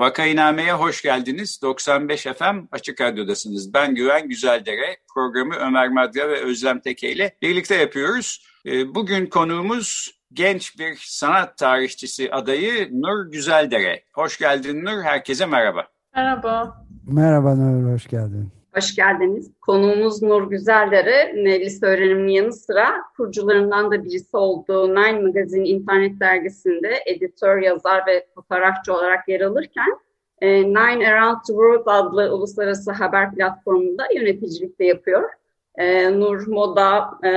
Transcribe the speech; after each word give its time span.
Vakainame'ye 0.00 0.72
hoş 0.72 1.02
geldiniz. 1.02 1.62
95 1.62 2.22
FM 2.22 2.58
Açık 2.72 3.00
Radyo'dasınız. 3.00 3.74
Ben 3.74 3.94
Güven 3.94 4.28
Güzeldere. 4.28 4.96
Programı 5.14 5.54
Ömer 5.54 5.88
Madra 5.88 6.28
ve 6.28 6.44
Özlem 6.44 6.80
Teke 6.80 7.12
ile 7.12 7.36
birlikte 7.42 7.74
yapıyoruz. 7.74 8.44
Ee, 8.66 8.94
bugün 8.94 9.26
konuğumuz 9.26 10.10
genç 10.32 10.78
bir 10.78 10.98
sanat 11.00 11.58
tarihçisi 11.58 12.32
adayı 12.32 12.88
Nur 12.92 13.32
Güzeldere. 13.32 14.04
Hoş 14.14 14.38
geldin 14.38 14.84
Nur. 14.84 15.02
Herkese 15.02 15.46
merhaba. 15.46 15.86
Merhaba. 16.16 16.84
Merhaba 17.06 17.54
Nur, 17.54 17.92
hoş 17.92 18.08
geldin. 18.08 18.59
Hoş 18.74 18.96
geldiniz. 18.96 19.50
Konuğumuz 19.60 20.22
Nur 20.22 20.50
Güzeldere, 20.50 21.32
lise 21.60 21.86
öğreniminin 21.86 22.32
yanı 22.32 22.52
sıra 22.52 23.02
kurucularından 23.16 23.90
da 23.90 24.04
birisi 24.04 24.36
olduğu 24.36 24.88
Nine 24.88 25.20
Magazine 25.20 25.68
internet 25.68 26.20
dergisinde 26.20 27.02
editör, 27.06 27.58
yazar 27.62 28.06
ve 28.06 28.26
fotoğrafçı 28.34 28.94
olarak 28.94 29.28
yer 29.28 29.40
alırken 29.40 29.98
e, 30.40 30.62
Nine 30.62 31.12
Around 31.12 31.36
the 31.36 31.52
World 31.52 31.86
adlı 31.86 32.34
uluslararası 32.34 32.92
haber 32.92 33.34
platformunda 33.34 34.06
yöneticilik 34.14 34.78
de 34.78 34.84
yapıyor. 34.84 35.30
E, 35.78 36.20
Nur 36.20 36.46
moda 36.46 37.10
e, 37.24 37.30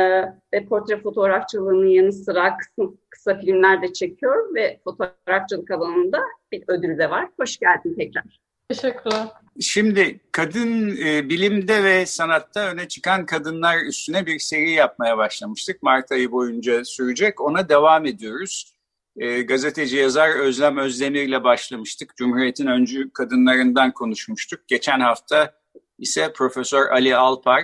ve 0.54 0.66
portre 0.66 0.98
fotoğrafçılığının 0.98 1.88
yanı 1.88 2.14
sıra 2.14 2.58
kısa, 2.58 2.89
kısa 3.09 3.36
filmler 3.36 3.81
de 3.81 3.94
çekiyor 3.94 4.56
ve 4.56 4.80
fotoğrafçılık 4.84 5.72
alanında 5.72 6.22
bir 6.52 6.64
ödül 6.67 6.98
de 6.98 7.09
var. 7.09 7.30
Hoş 7.39 7.58
geldin 7.58 7.95
tekrar. 7.98 8.39
Teşekkürler. 8.70 9.28
Şimdi 9.62 10.20
kadın 10.32 10.98
e, 10.98 11.30
bilimde 11.30 11.84
ve 11.84 12.06
sanatta 12.06 12.72
öne 12.72 12.88
çıkan 12.88 13.26
kadınlar 13.26 13.78
üstüne 13.86 14.26
bir 14.26 14.40
seri 14.40 14.72
yapmaya 14.72 15.18
başlamıştık. 15.18 15.84
Mart 15.84 16.12
ayı 16.12 16.32
boyunca 16.32 16.86
sürecek. 16.86 17.42
Ona 17.42 17.70
devam 17.70 18.06
ediyoruz. 18.06 18.73
E, 19.18 19.42
gazeteci 19.42 19.98
yazar 19.98 20.30
Özlem 20.40 20.78
Özdemir 20.78 21.22
ile 21.22 21.44
başlamıştık. 21.44 22.18
Cumhuriyet'in 22.18 22.68
öncü 22.68 23.12
kadınlarından 23.14 23.92
konuşmuştuk. 23.92 24.68
Geçen 24.68 25.00
hafta 25.00 25.54
ise 26.00 26.34
Profesör 26.34 26.88
Ali 26.88 27.16
Alpar, 27.16 27.64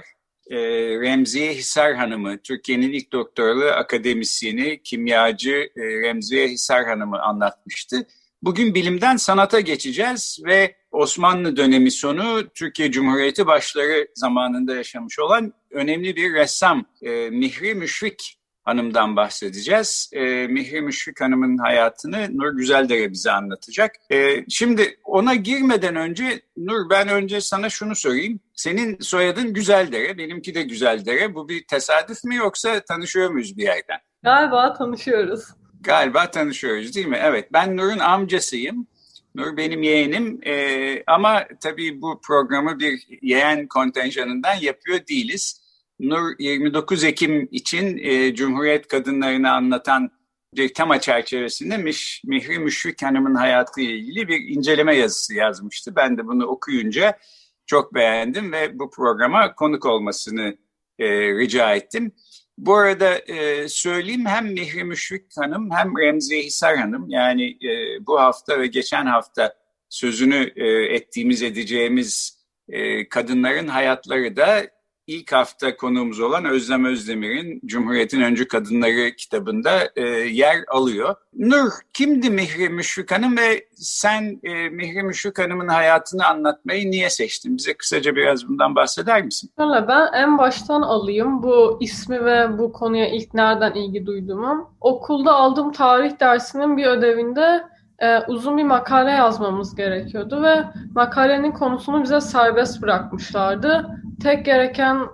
e, 0.49 0.57
Remziye 0.99 1.53
Hisar 1.53 1.93
Hanım'ı, 1.95 2.37
Türkiye'nin 2.37 2.91
ilk 2.91 3.11
doktorlu 3.11 3.65
akademisyeni, 3.65 4.81
kimyacı 4.83 5.69
e, 5.75 5.81
Remziye 5.81 6.47
Hisar 6.47 6.85
Hanım'ı 6.85 7.21
anlatmıştı. 7.21 8.07
Bugün 8.41 8.75
bilimden 8.75 9.17
sanata 9.17 9.59
geçeceğiz 9.59 10.39
ve 10.45 10.78
Osmanlı 10.91 11.57
dönemi 11.57 11.91
sonu 11.91 12.49
Türkiye 12.55 12.91
Cumhuriyeti 12.91 13.47
başları 13.47 14.07
zamanında 14.15 14.75
yaşamış 14.75 15.19
olan 15.19 15.53
önemli 15.71 16.15
bir 16.15 16.33
ressam 16.33 16.85
e, 17.01 17.29
Mihri 17.29 17.75
Müşfik 17.75 18.39
Hanım'dan 18.63 19.15
bahsedeceğiz. 19.15 20.09
E, 20.13 20.47
Mihri 20.47 20.81
Müşfik 20.81 21.21
Hanım'ın 21.21 21.57
hayatını 21.57 22.27
Nur 22.37 22.57
Güzeldere 22.57 23.11
bize 23.11 23.31
anlatacak. 23.31 23.95
E, 24.11 24.45
şimdi 24.49 24.99
ona 25.03 25.35
girmeden 25.35 25.95
önce 25.95 26.41
Nur 26.57 26.89
ben 26.89 27.07
önce 27.07 27.41
sana 27.41 27.69
şunu 27.69 27.95
sorayım. 27.95 28.39
Senin 28.53 28.99
soyadın 28.99 29.53
Güzeldere, 29.53 30.17
benimki 30.17 30.55
de 30.55 30.61
Güzeldere. 30.61 31.35
Bu 31.35 31.49
bir 31.49 31.67
tesadüf 31.67 32.23
mü 32.23 32.35
yoksa 32.35 32.79
tanışıyor 32.79 33.29
muyuz 33.29 33.57
bir 33.57 33.63
yerden? 33.63 33.99
Galiba 34.23 34.73
tanışıyoruz. 34.73 35.43
Galiba 35.81 36.31
tanışıyoruz 36.31 36.95
değil 36.95 37.07
mi? 37.07 37.19
Evet 37.21 37.53
ben 37.53 37.77
Nur'un 37.77 37.99
amcasıyım. 37.99 38.87
Nur 39.35 39.57
benim 39.57 39.83
yeğenim 39.83 40.39
ee, 40.45 41.03
ama 41.07 41.47
tabii 41.61 42.01
bu 42.01 42.21
programı 42.21 42.79
bir 42.79 43.07
yeğen 43.21 43.67
kontenjanından 43.67 44.55
yapıyor 44.61 45.07
değiliz. 45.07 45.61
Nur 45.99 46.39
29 46.39 47.03
Ekim 47.03 47.47
için 47.51 47.97
e, 47.97 48.35
Cumhuriyet 48.35 48.87
kadınlarını 48.87 49.51
anlatan 49.51 50.11
bir 50.55 50.73
tema 50.73 51.01
çerçevesinde 51.01 51.77
Miş, 51.77 52.21
Mihri 52.25 52.59
Müşfik 52.59 53.03
Hanım'ın 53.03 53.35
hayatıyla 53.35 53.93
ilgili 53.93 54.27
bir 54.27 54.39
inceleme 54.57 54.95
yazısı 54.95 55.35
yazmıştı. 55.35 55.95
Ben 55.95 56.17
de 56.17 56.27
bunu 56.27 56.45
okuyunca 56.45 57.17
çok 57.65 57.93
beğendim 57.93 58.51
ve 58.51 58.79
bu 58.79 58.89
programa 58.89 59.55
konuk 59.55 59.85
olmasını 59.85 60.57
e, 60.99 61.07
rica 61.37 61.75
ettim. 61.75 62.11
Bu 62.59 62.75
arada 62.75 63.17
e, 63.17 63.67
söyleyeyim 63.67 64.25
hem 64.25 64.53
Mihri 64.53 64.83
Müşfik 64.83 65.37
Hanım 65.37 65.71
hem 65.71 65.97
Remziye 65.97 66.43
Hisar 66.43 66.77
Hanım 66.77 67.09
yani 67.09 67.49
e, 67.49 68.05
bu 68.07 68.19
hafta 68.19 68.59
ve 68.59 68.67
geçen 68.67 69.05
hafta 69.05 69.53
sözünü 69.89 70.51
e, 70.55 70.67
ettiğimiz 70.95 71.43
edeceğimiz 71.43 72.39
e, 72.69 73.09
kadınların 73.09 73.67
hayatları 73.67 74.35
da 74.35 74.67
ilk 75.09 75.31
hafta 75.31 75.77
konuğumuz 75.77 76.19
olan 76.19 76.45
Özlem 76.45 76.85
Özdemir'in 76.85 77.61
Cumhuriyet'in 77.65 78.21
Öncü 78.21 78.47
Kadınları 78.47 79.15
kitabında 79.15 79.71
e, 79.95 80.01
yer 80.31 80.57
alıyor. 80.67 81.15
Nur, 81.33 81.69
kimdi 81.93 82.29
Mihri 82.29 82.69
Müşfik 82.69 83.11
Hanım 83.11 83.37
ve 83.37 83.67
sen 83.75 84.39
e, 84.43 84.69
Mihri 84.69 85.03
Müşfik 85.03 85.39
Hanım'ın 85.39 85.67
hayatını 85.67 86.27
anlatmayı 86.27 86.91
niye 86.91 87.09
seçtin? 87.09 87.57
Bize 87.57 87.73
kısaca 87.73 88.15
biraz 88.15 88.47
bundan 88.47 88.75
bahseder 88.75 89.25
misin? 89.25 89.51
Şöyle 89.57 89.87
ben 89.87 90.07
en 90.13 90.37
baştan 90.37 90.81
alayım 90.81 91.43
bu 91.43 91.77
ismi 91.81 92.25
ve 92.25 92.57
bu 92.57 92.71
konuya 92.71 93.07
ilk 93.07 93.33
nereden 93.33 93.73
ilgi 93.73 94.05
duyduğumu. 94.05 94.73
Okulda 94.81 95.33
aldığım 95.33 95.71
tarih 95.71 96.19
dersinin 96.19 96.77
bir 96.77 96.85
ödevinde 96.85 97.63
e, 97.99 98.19
uzun 98.27 98.57
bir 98.57 98.63
makale 98.63 99.11
yazmamız 99.11 99.75
gerekiyordu 99.75 100.43
ve 100.43 100.63
makalenin 100.95 101.51
konusunu 101.51 102.03
bize 102.03 102.21
serbest 102.21 102.81
bırakmışlardı. 102.81 103.99
Tek 104.23 104.45
gereken, 104.45 105.07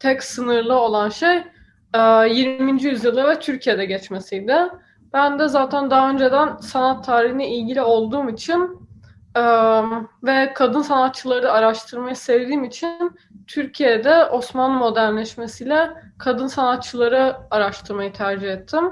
tek 0.00 0.22
sınırlı 0.22 0.80
olan 0.80 1.08
şey 1.08 1.36
e, 1.94 2.28
20. 2.28 2.82
yüzyılı 2.82 3.28
ve 3.28 3.38
Türkiye'de 3.38 3.84
geçmesiydi. 3.84 4.56
Ben 5.12 5.38
de 5.38 5.48
zaten 5.48 5.90
daha 5.90 6.10
önceden 6.10 6.56
sanat 6.56 7.04
tarihine 7.04 7.48
ilgili 7.48 7.82
olduğum 7.82 8.30
için 8.30 8.82
ve 10.22 10.52
kadın 10.54 10.82
sanatçıları 10.82 11.52
araştırmayı 11.52 12.16
sevdiğim 12.16 12.64
için 12.64 13.16
Türkiye'de 13.46 14.24
Osmanlı 14.24 14.78
modernleşmesiyle 14.78 15.90
kadın 16.18 16.46
sanatçıları 16.46 17.36
araştırmayı 17.50 18.12
tercih 18.12 18.50
ettim. 18.50 18.90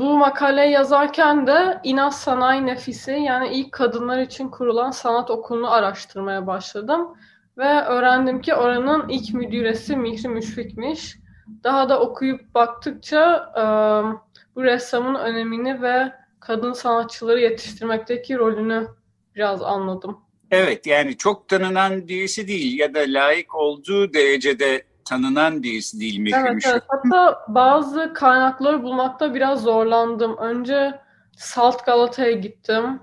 Bu 0.00 0.18
makaleyi 0.18 0.72
yazarken 0.72 1.46
de 1.46 1.80
İnat 1.84 2.14
Sanayi 2.14 2.66
Nefisi 2.66 3.12
yani 3.12 3.48
ilk 3.48 3.72
kadınlar 3.72 4.18
için 4.18 4.48
kurulan 4.48 4.90
sanat 4.90 5.30
okulunu 5.30 5.72
araştırmaya 5.72 6.46
başladım. 6.46 7.16
Ve 7.58 7.80
öğrendim 7.80 8.40
ki 8.40 8.54
oranın 8.54 9.08
ilk 9.08 9.34
müdüresi 9.34 9.96
Mihri 9.96 10.28
Müşfik'miş. 10.28 11.16
Daha 11.64 11.88
da 11.88 12.00
okuyup 12.00 12.54
baktıkça 12.54 13.52
e, 13.56 13.62
bu 14.54 14.62
ressamın 14.64 15.14
önemini 15.14 15.82
ve 15.82 16.12
kadın 16.40 16.72
sanatçıları 16.72 17.40
yetiştirmekteki 17.40 18.38
rolünü 18.38 18.88
biraz 19.34 19.62
anladım. 19.62 20.18
Evet 20.50 20.86
yani 20.86 21.16
çok 21.16 21.48
tanınan 21.48 22.08
birisi 22.08 22.48
değil 22.48 22.78
ya 22.78 22.94
da 22.94 22.98
layık 22.98 23.54
olduğu 23.54 24.14
derecede 24.14 24.82
tanınan 25.04 25.62
birisi 25.62 26.00
değil 26.00 26.18
mi? 26.18 26.30
Evet, 26.34 26.62
evet. 26.66 26.82
Hatta 26.88 27.44
bazı 27.48 28.12
kaynakları 28.14 28.82
bulmakta 28.82 29.34
biraz 29.34 29.62
zorlandım. 29.62 30.36
Önce 30.36 31.00
Salt 31.36 31.86
Galata'ya 31.86 32.32
gittim. 32.32 33.00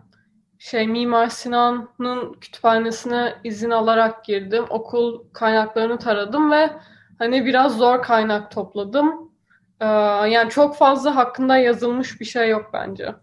Şey 0.61 0.87
Mimar 0.87 1.29
Sinan'ın 1.29 2.33
kütüphanesine 2.33 3.35
izin 3.43 3.69
alarak 3.69 4.25
girdim. 4.25 4.65
Okul 4.69 5.23
kaynaklarını 5.33 5.99
taradım 5.99 6.51
ve 6.51 6.69
hani 7.19 7.45
biraz 7.45 7.77
zor 7.77 8.01
kaynak 8.01 8.51
topladım. 8.51 9.31
Ee, 9.79 9.85
yani 9.85 10.49
çok 10.49 10.77
fazla 10.77 11.15
hakkında 11.15 11.57
yazılmış 11.57 12.19
bir 12.19 12.25
şey 12.25 12.49
yok 12.49 12.69
bence. 12.73 13.15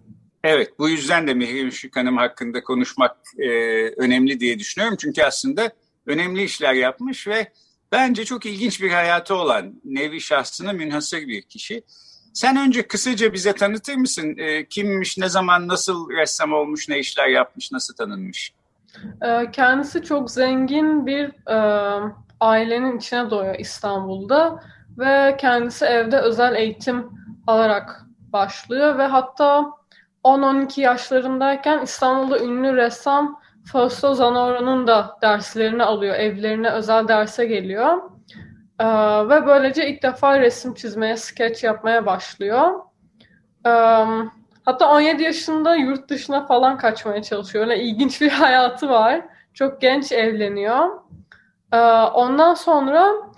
Evet, 0.44 0.78
bu 0.78 0.88
yüzden 0.88 1.26
de 1.26 1.34
Mihri 1.34 1.64
Müşrik 1.64 1.96
Hanım 1.96 2.16
hakkında 2.16 2.62
konuşmak 2.62 3.16
e, 3.38 3.48
önemli 3.88 4.40
diye 4.40 4.58
düşünüyorum. 4.58 4.96
Çünkü 5.00 5.22
aslında 5.22 5.72
önemli 6.06 6.42
işler 6.42 6.74
yapmış 6.74 7.28
ve 7.28 7.52
Bence 7.92 8.24
çok 8.24 8.46
ilginç 8.46 8.82
bir 8.82 8.90
hayatı 8.90 9.34
olan, 9.34 9.80
nevi 9.84 10.20
şahsına 10.20 10.72
münhasır 10.72 11.18
bir 11.18 11.42
kişi. 11.42 11.82
Sen 12.38 12.56
önce 12.56 12.88
kısaca 12.88 13.32
bize 13.32 13.52
tanıtır 13.52 13.94
mısın? 13.94 14.34
E, 14.38 14.64
kimmiş, 14.64 15.18
ne 15.18 15.28
zaman, 15.28 15.68
nasıl 15.68 16.10
ressam 16.10 16.52
olmuş, 16.52 16.88
ne 16.88 16.98
işler 16.98 17.28
yapmış, 17.28 17.72
nasıl 17.72 17.94
tanınmış? 17.94 18.52
Ee, 19.22 19.50
kendisi 19.52 20.02
çok 20.02 20.30
zengin 20.30 21.06
bir 21.06 21.50
e, 21.50 21.58
ailenin 22.40 22.98
içine 22.98 23.30
doğuyor 23.30 23.54
İstanbul'da. 23.58 24.62
ve 24.98 25.36
kendisi 25.40 25.84
evde 25.84 26.18
özel 26.18 26.54
eğitim 26.54 27.10
alarak 27.46 28.04
başlıyor 28.32 28.98
ve 28.98 29.06
hatta 29.06 29.70
10-12 30.24 30.80
yaşlarındayken 30.80 31.82
İstanbul'da 31.82 32.38
ünlü 32.38 32.76
ressam 32.76 33.40
Fausto 33.64 34.14
Zanoro'nun 34.14 34.86
da 34.86 35.18
derslerini 35.22 35.82
alıyor. 35.82 36.14
Evlerine 36.14 36.70
özel 36.70 37.08
derse 37.08 37.46
geliyor. 37.46 38.17
Ee, 38.80 38.84
ve 39.28 39.46
böylece 39.46 39.88
ilk 39.88 40.02
defa 40.02 40.40
resim 40.40 40.74
çizmeye, 40.74 41.16
sketch 41.16 41.64
yapmaya 41.64 42.06
başlıyor. 42.06 42.70
Ee, 43.66 43.70
hatta 44.64 44.92
17 44.92 45.22
yaşında 45.22 45.74
yurt 45.76 46.10
dışına 46.10 46.46
falan 46.46 46.78
kaçmaya 46.78 47.22
çalışıyor. 47.22 47.64
Öyle 47.64 47.82
ilginç 47.82 48.20
bir 48.20 48.30
hayatı 48.30 48.88
var. 48.88 49.20
Çok 49.54 49.80
genç 49.80 50.12
evleniyor. 50.12 50.88
Ee, 51.72 51.78
ondan 52.14 52.54
sonra 52.54 53.28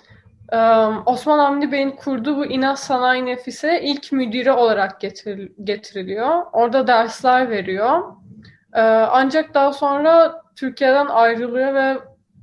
Osman 1.07 1.39
Hamdi 1.39 1.73
Bey'in 1.73 1.91
kurduğu 1.91 2.37
bu 2.37 2.47
İnat 2.47 2.79
Sanayi 2.79 3.27
Nefise 3.27 3.83
ilk 3.83 4.13
müdiri 4.13 4.53
olarak 4.53 5.01
getir, 5.01 5.53
getiriliyor. 5.65 6.43
Orada 6.53 6.87
dersler 6.87 7.51
veriyor. 7.51 8.03
Ancak 9.11 9.55
daha 9.55 9.73
sonra 9.73 10.43
Türkiye'den 10.57 11.07
ayrılıyor 11.07 11.75
ve 11.75 11.99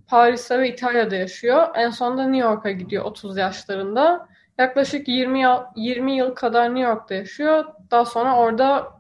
Paris'te 0.08 0.60
ve 0.60 0.70
İtalya'da 0.70 1.16
yaşıyor. 1.16 1.68
En 1.76 1.90
sonunda 1.90 2.24
New 2.24 2.48
York'a 2.48 2.72
gidiyor 2.72 3.06
30 3.06 3.38
yaşlarında. 3.38 4.30
Yaklaşık 4.58 5.08
20 5.08 5.42
yıl, 5.42 5.58
20 5.76 6.18
yıl 6.18 6.36
kadar 6.36 6.76
New 6.76 6.90
York'ta 6.90 7.16
yaşıyor. 7.16 7.66
Daha 7.92 8.06
sonra 8.06 8.38
orada 8.38 8.98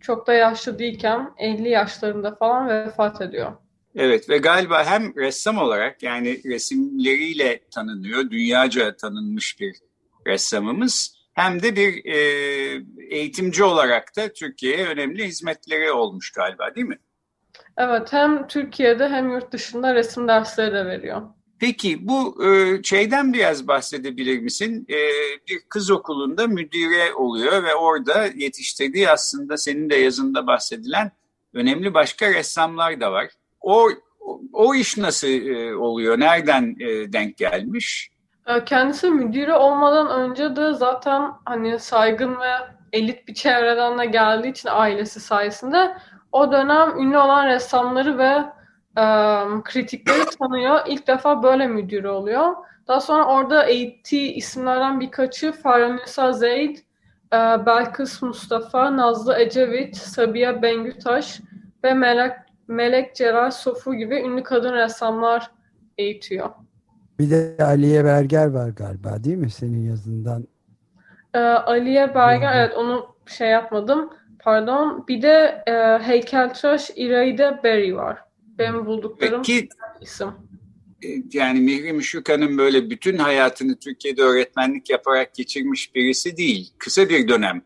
çok 0.00 0.26
da 0.26 0.32
yaşlı 0.32 0.78
değilken 0.78 1.30
50 1.38 1.68
yaşlarında 1.68 2.34
falan 2.34 2.68
vefat 2.68 3.20
ediyor. 3.20 3.52
Evet 3.94 4.30
ve 4.30 4.38
galiba 4.38 4.84
hem 4.84 5.16
ressam 5.16 5.58
olarak 5.58 6.02
yani 6.02 6.40
resimleriyle 6.44 7.60
tanınıyor, 7.74 8.30
dünyaca 8.30 8.96
tanınmış 8.96 9.60
bir 9.60 9.74
ressamımız 10.26 11.16
hem 11.34 11.62
de 11.62 11.76
bir 11.76 12.04
e, 12.04 12.18
eğitimci 13.10 13.64
olarak 13.64 14.16
da 14.16 14.32
Türkiye'ye 14.32 14.86
önemli 14.86 15.24
hizmetleri 15.24 15.92
olmuş 15.92 16.30
galiba 16.30 16.74
değil 16.74 16.86
mi? 16.86 16.98
Evet 17.76 18.12
hem 18.12 18.46
Türkiye'de 18.46 19.08
hem 19.08 19.30
yurt 19.30 19.52
dışında 19.52 19.94
resim 19.94 20.28
dersleri 20.28 20.74
de 20.74 20.86
veriyor. 20.86 21.22
Peki 21.60 22.08
bu 22.08 22.44
e, 22.44 22.82
şeyden 22.82 23.32
biraz 23.32 23.68
bahsedebilir 23.68 24.38
misin? 24.38 24.86
E, 24.88 24.96
bir 25.48 25.60
kız 25.68 25.90
okulunda 25.90 26.46
müdire 26.46 27.14
oluyor 27.14 27.64
ve 27.64 27.74
orada 27.74 28.26
yetiştirdiği 28.34 29.10
aslında 29.10 29.56
senin 29.56 29.90
de 29.90 29.96
yazında 29.96 30.46
bahsedilen 30.46 31.12
önemli 31.54 31.94
başka 31.94 32.30
ressamlar 32.30 33.00
da 33.00 33.12
var. 33.12 33.28
O 33.60 33.88
o 34.52 34.74
iş 34.74 34.96
nasıl 34.96 35.28
e, 35.28 35.76
oluyor? 35.76 36.20
Nereden 36.20 36.76
e, 36.80 37.12
denk 37.12 37.36
gelmiş? 37.36 38.10
Kendisi 38.66 39.10
müdürü 39.10 39.52
olmadan 39.52 40.20
önce 40.20 40.56
de 40.56 40.72
zaten 40.72 41.32
hani 41.44 41.78
saygın 41.78 42.40
ve 42.40 42.50
elit 42.92 43.28
bir 43.28 43.34
çevreden 43.34 43.98
de 43.98 44.06
geldiği 44.06 44.50
için 44.50 44.68
ailesi 44.72 45.20
sayesinde 45.20 45.96
o 46.32 46.52
dönem 46.52 46.98
ünlü 46.98 47.18
olan 47.18 47.46
ressamları 47.46 48.18
ve 48.18 48.32
e, 48.96 49.04
kritikleri 49.64 50.24
tanıyor. 50.38 50.80
İlk 50.86 51.06
defa 51.06 51.42
böyle 51.42 51.66
müdürü 51.66 52.08
oluyor. 52.08 52.52
Daha 52.88 53.00
sonra 53.00 53.24
orada 53.24 53.64
eğittiği 53.64 54.32
isimlerden 54.32 55.00
birkaçı 55.00 55.52
Faranisa 55.52 56.32
Zeyd, 56.32 56.76
e, 57.32 57.36
Belkıs 57.66 58.22
Mustafa, 58.22 58.96
Nazlı 58.96 59.38
Ecevit, 59.38 59.96
Sabiha 59.96 60.62
Bengütaş 60.62 61.40
ve 61.84 61.94
Melek 61.94 62.32
Melek 62.68 63.14
Celal 63.16 63.50
Sofu 63.50 63.94
gibi 63.94 64.14
ünlü 64.14 64.42
kadın 64.42 64.72
ressamlar 64.72 65.50
eğitiyor. 65.98 66.50
Bir 67.18 67.30
de 67.30 67.64
Aliye 67.64 68.04
Berger 68.04 68.46
var 68.46 68.68
galiba 68.68 69.24
değil 69.24 69.36
mi 69.36 69.50
senin 69.50 69.88
yazından? 69.88 70.46
Ee, 71.34 71.38
Aliye 71.38 72.14
Berger 72.14 72.56
evet 72.56 72.76
onu 72.76 73.06
şey 73.26 73.48
yapmadım. 73.48 74.10
Pardon. 74.42 75.04
Bir 75.08 75.22
de 75.22 75.64
e, 75.66 75.72
heykeltıraş 76.04 76.90
İrayda 76.96 77.60
Berry 77.64 77.96
var. 77.96 78.18
Benim 78.58 78.86
bulduklarım 78.86 79.42
Peki, 79.42 79.68
isim. 80.00 80.28
E, 81.04 81.08
yani 81.32 81.60
Mihri 81.60 81.92
Müşrika'nın 81.92 82.58
böyle 82.58 82.90
bütün 82.90 83.18
hayatını 83.18 83.78
Türkiye'de 83.78 84.22
öğretmenlik 84.22 84.90
yaparak 84.90 85.34
geçirmiş 85.34 85.94
birisi 85.94 86.36
değil. 86.36 86.70
Kısa 86.78 87.08
bir 87.08 87.28
dönem 87.28 87.62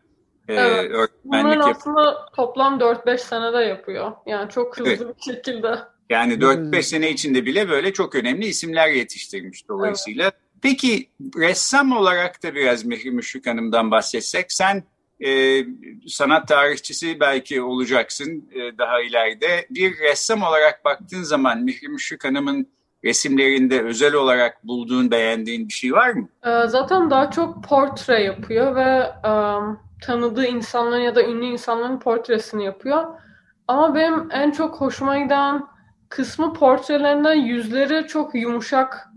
e, 0.47 0.53
evet. 0.53 0.91
öğretmenlik 0.91 1.45
Bunların 1.45 1.71
aslında 1.71 2.25
toplam 2.35 2.79
4-5 2.79 3.17
senede 3.17 3.57
yapıyor. 3.57 4.11
Yani 4.25 4.49
çok 4.49 4.79
hızlı 4.79 4.89
evet. 4.89 5.17
bir 5.17 5.33
şekilde. 5.33 5.79
Yani 6.09 6.33
4-5 6.33 6.73
hmm. 6.73 6.83
sene 6.83 7.11
içinde 7.11 7.45
bile 7.45 7.69
böyle 7.69 7.93
çok 7.93 8.15
önemli 8.15 8.45
isimler 8.45 8.89
yetiştirmiş 8.89 9.67
dolayısıyla. 9.69 10.23
Evet. 10.23 10.33
Peki 10.61 11.09
ressam 11.37 11.91
olarak 11.91 12.43
da 12.43 12.55
biraz 12.55 12.85
Mihri 12.85 13.11
Müşrik 13.11 13.47
Hanım'dan 13.47 13.91
bahsetsek. 13.91 14.51
Sen 14.51 14.83
e, 15.25 15.63
sanat 16.07 16.47
tarihçisi 16.47 17.19
belki 17.19 17.61
olacaksın 17.61 18.49
e, 18.51 18.77
daha 18.77 19.01
ileride. 19.01 19.67
Bir 19.69 19.99
ressam 19.99 20.43
olarak 20.43 20.85
baktığın 20.85 21.23
zaman 21.23 21.63
Mihri 21.63 21.87
Müşrik 21.87 22.25
Hanım'ın 22.25 22.67
resimlerinde 23.03 23.83
özel 23.83 24.13
olarak 24.13 24.63
bulduğun, 24.63 25.11
beğendiğin 25.11 25.67
bir 25.67 25.73
şey 25.73 25.93
var 25.93 26.09
mı? 26.09 26.29
E, 26.45 26.67
zaten 26.67 27.09
daha 27.09 27.31
çok 27.31 27.63
portre 27.63 28.23
yapıyor 28.23 28.75
ve 28.75 29.11
um, 29.27 29.79
tanıdığı 30.01 30.45
insanların 30.45 31.01
ya 31.01 31.15
da 31.15 31.23
ünlü 31.23 31.45
insanların 31.45 31.99
portresini 31.99 32.65
yapıyor. 32.65 33.05
Ama 33.67 33.95
benim 33.95 34.29
en 34.31 34.51
çok 34.51 34.81
hoşuma 34.81 35.17
giden 35.17 35.63
kısmı 36.09 36.53
portrelerinden 36.53 37.33
yüzleri 37.33 38.07
çok 38.07 38.35
yumuşak 38.35 39.07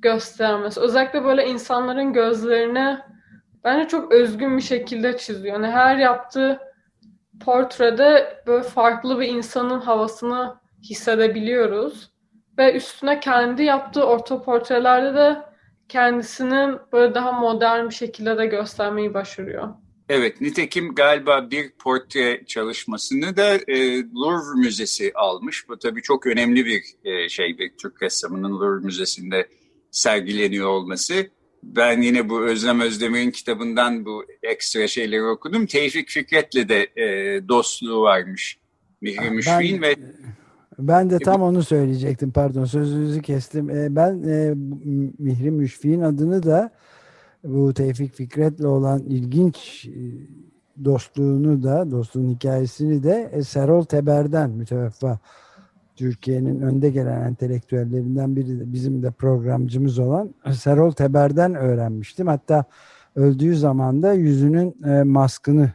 göstermesi. 0.00 0.80
Özellikle 0.80 1.24
böyle 1.24 1.46
insanların 1.46 2.12
gözlerini 2.12 2.98
bence 3.64 3.88
çok 3.88 4.12
özgün 4.12 4.56
bir 4.56 4.62
şekilde 4.62 5.18
çiziyor. 5.18 5.54
Yani 5.54 5.66
her 5.66 5.96
yaptığı 5.96 6.60
portrede 7.44 8.42
böyle 8.46 8.62
farklı 8.62 9.20
bir 9.20 9.28
insanın 9.28 9.80
havasını 9.80 10.54
hissedebiliyoruz. 10.82 12.12
Ve 12.58 12.74
üstüne 12.74 13.20
kendi 13.20 13.62
yaptığı 13.62 14.04
orta 14.04 14.42
portrelerde 14.42 15.14
de 15.14 15.36
kendisini 15.88 16.78
böyle 16.92 17.14
daha 17.14 17.32
modern 17.32 17.88
bir 17.88 17.94
şekilde 17.94 18.38
de 18.38 18.46
göstermeyi 18.46 19.14
başarıyor. 19.14 19.68
Evet, 20.08 20.40
nitekim 20.40 20.94
galiba 20.94 21.50
bir 21.50 21.72
portre 21.72 22.44
çalışmasını 22.46 23.36
da 23.36 23.54
e, 23.68 24.02
Louvre 24.02 24.60
Müzesi 24.60 25.12
almış. 25.14 25.68
Bu 25.68 25.78
tabii 25.78 26.02
çok 26.02 26.26
önemli 26.26 26.66
bir 26.66 26.82
e, 27.04 27.28
şey, 27.28 27.58
bir 27.58 27.72
Türk 27.76 28.02
ressamının 28.02 28.60
Louvre 28.60 28.84
Müzesi'nde 28.84 29.48
sergileniyor 29.90 30.68
olması. 30.68 31.30
Ben 31.62 32.02
yine 32.02 32.28
bu 32.28 32.42
Özlem 32.42 32.80
Özdemir'in 32.80 33.30
kitabından 33.30 34.04
bu 34.04 34.24
ekstra 34.42 34.88
şeyleri 34.88 35.24
okudum. 35.24 35.66
Tevfik 35.66 36.08
Fikret'le 36.08 36.68
de 36.68 36.82
e, 36.96 37.48
dostluğu 37.48 38.02
varmış 38.02 38.58
Mihri 39.00 39.30
Müşfi'nin 39.30 39.82
ve... 39.82 39.96
Ben 40.78 41.10
de 41.10 41.18
tam 41.18 41.42
onu 41.42 41.62
söyleyecektim 41.62 42.32
pardon 42.32 42.64
sözünüzü 42.64 43.22
kestim. 43.22 43.70
E, 43.70 43.96
ben 43.96 44.22
e, 44.22 44.54
Mihri 45.18 45.50
Müşfi'nin 45.50 46.00
adını 46.00 46.42
da 46.42 46.70
bu 47.44 47.74
Tevfik 47.74 48.14
Fikret'le 48.14 48.64
olan 48.64 49.02
ilginç 49.02 49.86
e, 49.86 50.00
dostluğunu 50.84 51.62
da, 51.62 51.90
dostluğun 51.90 52.34
hikayesini 52.34 53.02
de 53.02 53.30
e, 53.32 53.42
Serol 53.42 53.84
Teber'den 53.84 54.50
müteveffa 54.50 55.18
Türkiye'nin 55.98 56.60
önde 56.60 56.90
gelen 56.90 57.20
entelektüellerinden 57.20 58.36
biri 58.36 58.72
bizim 58.72 59.02
de 59.02 59.10
programcımız 59.10 59.98
olan 59.98 60.34
Serol 60.52 60.90
Teber'den 60.90 61.54
öğrenmiştim. 61.54 62.26
Hatta 62.26 62.64
öldüğü 63.16 63.56
zaman 63.56 64.02
da 64.02 64.12
yüzünün 64.12 64.84
e, 64.84 65.02
maskını 65.02 65.72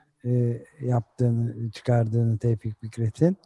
yaptığını, 0.82 1.72
çıkardığını 1.72 2.38
Tevfik 2.38 2.82
Fikret'in 2.82 3.38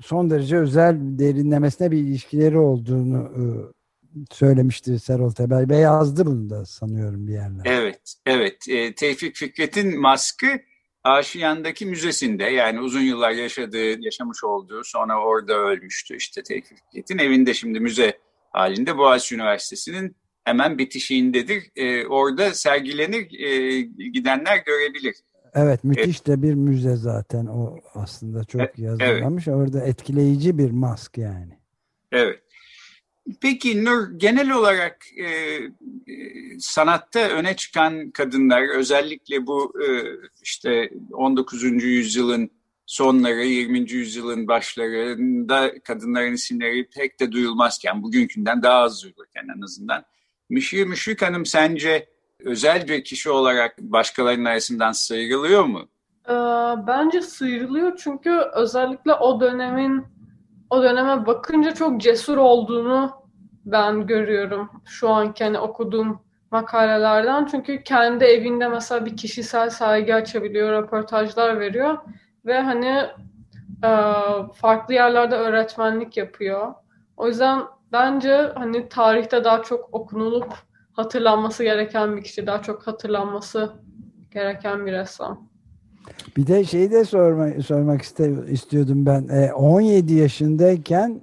son 0.00 0.30
derece 0.30 0.58
özel 0.58 0.96
derinlemesine 1.18 1.90
bir 1.90 1.98
ilişkileri 1.98 2.58
olduğunu 2.58 3.30
söylemişti 4.30 4.98
Serol 4.98 5.30
Teber 5.30 5.68
ve 5.68 5.76
yazdı 5.76 6.26
bunu 6.26 6.50
da 6.50 6.66
sanıyorum 6.66 7.26
bir 7.26 7.32
yerler. 7.32 7.62
Evet, 7.64 8.14
evet. 8.26 8.68
E, 8.68 8.94
Tevfik 8.94 9.36
Fikret'in 9.36 10.00
maskı 10.00 10.46
Aşiyan'daki 11.08 11.86
müzesinde 11.86 12.44
yani 12.44 12.80
uzun 12.80 13.00
yıllar 13.00 13.30
yaşadığı, 13.30 14.04
yaşamış 14.04 14.44
olduğu 14.44 14.84
sonra 14.84 15.20
orada 15.20 15.54
ölmüştü 15.54 16.16
işte 16.16 16.42
Tevfik 16.42 16.78
Fikret'in 16.78 17.18
evinde 17.18 17.54
şimdi 17.54 17.80
müze 17.80 18.18
halinde 18.50 18.98
Boğaziçi 18.98 19.34
Üniversitesi'nin 19.34 20.16
hemen 20.44 20.78
bitişiğindedir. 20.78 21.70
E, 21.76 22.06
orada 22.06 22.54
sergilenir, 22.54 23.40
e, 23.40 23.80
gidenler 24.12 24.56
görebilir. 24.66 25.14
Evet, 25.54 25.84
müthiş 25.84 26.26
de 26.26 26.42
bir 26.42 26.54
müze 26.54 26.96
zaten 26.96 27.46
o 27.46 27.78
aslında 27.94 28.44
çok 28.44 28.60
e, 28.60 28.72
yazılmış. 28.76 29.48
Evet. 29.48 29.58
Orada 29.58 29.80
etkileyici 29.84 30.58
bir 30.58 30.70
mask 30.70 31.18
yani. 31.18 31.58
Evet. 32.12 32.40
Peki 33.40 33.84
Nur 33.84 34.10
genel 34.16 34.50
olarak 34.50 34.96
e, 35.16 35.24
e, 35.24 35.68
sanatta 36.58 37.20
öne 37.20 37.56
çıkan 37.56 38.10
kadınlar 38.10 38.76
özellikle 38.76 39.46
bu 39.46 39.72
e, 39.82 39.86
işte 40.42 40.90
19. 41.12 41.62
yüzyılın 41.62 42.50
sonları 42.86 43.44
20. 43.44 43.78
yüzyılın 43.92 44.48
başlarında 44.48 45.72
kadınların 45.84 46.32
isimleri 46.32 46.88
pek 46.90 47.20
de 47.20 47.32
duyulmazken 47.32 48.02
bugünkünden 48.02 48.62
daha 48.62 48.78
az 48.78 49.02
duyulurken 49.02 49.48
en 49.56 49.62
azından. 49.62 50.04
Müşri 50.50 50.84
Müşrik 50.84 51.22
Hanım 51.22 51.46
sence 51.46 52.08
özel 52.44 52.88
bir 52.88 53.04
kişi 53.04 53.30
olarak 53.30 53.78
başkalarının 53.78 54.44
arasından 54.44 54.92
sıyrılıyor 54.92 55.64
mu? 55.64 55.88
Ee, 56.28 56.32
bence 56.86 57.22
sıyrılıyor 57.22 57.96
çünkü 57.96 58.30
özellikle 58.54 59.14
o 59.14 59.40
dönemin 59.40 60.04
o 60.70 60.82
döneme 60.82 61.26
bakınca 61.26 61.74
çok 61.74 62.00
cesur 62.00 62.36
olduğunu 62.36 63.17
ben 63.72 64.06
görüyorum 64.06 64.70
şu 64.84 65.08
anki 65.08 65.44
hani 65.44 65.58
okuduğum 65.58 66.20
makalelerden. 66.50 67.46
Çünkü 67.50 67.82
kendi 67.82 68.24
evinde 68.24 68.68
mesela 68.68 69.06
bir 69.06 69.16
kişisel 69.16 69.70
saygı 69.70 70.14
açabiliyor, 70.14 70.82
röportajlar 70.82 71.60
veriyor 71.60 71.98
ve 72.46 72.60
hani 72.60 73.06
e, 73.84 73.90
farklı 74.54 74.94
yerlerde 74.94 75.34
öğretmenlik 75.34 76.16
yapıyor. 76.16 76.74
O 77.16 77.28
yüzden 77.28 77.62
bence 77.92 78.52
hani 78.54 78.88
tarihte 78.88 79.44
daha 79.44 79.62
çok 79.62 79.94
okunulup 79.94 80.54
hatırlanması 80.92 81.64
gereken 81.64 82.16
bir 82.16 82.22
kişi, 82.22 82.46
daha 82.46 82.62
çok 82.62 82.86
hatırlanması 82.86 83.72
gereken 84.30 84.86
bir 84.86 84.92
ressam. 84.92 85.48
Bir 86.36 86.46
de 86.46 86.64
şeyi 86.64 86.90
de 86.90 87.04
sorma, 87.04 87.62
sormak 87.66 88.02
istiyordum 88.48 89.06
ben. 89.06 89.28
E, 89.28 89.52
17 89.52 90.14
yaşındayken 90.14 91.20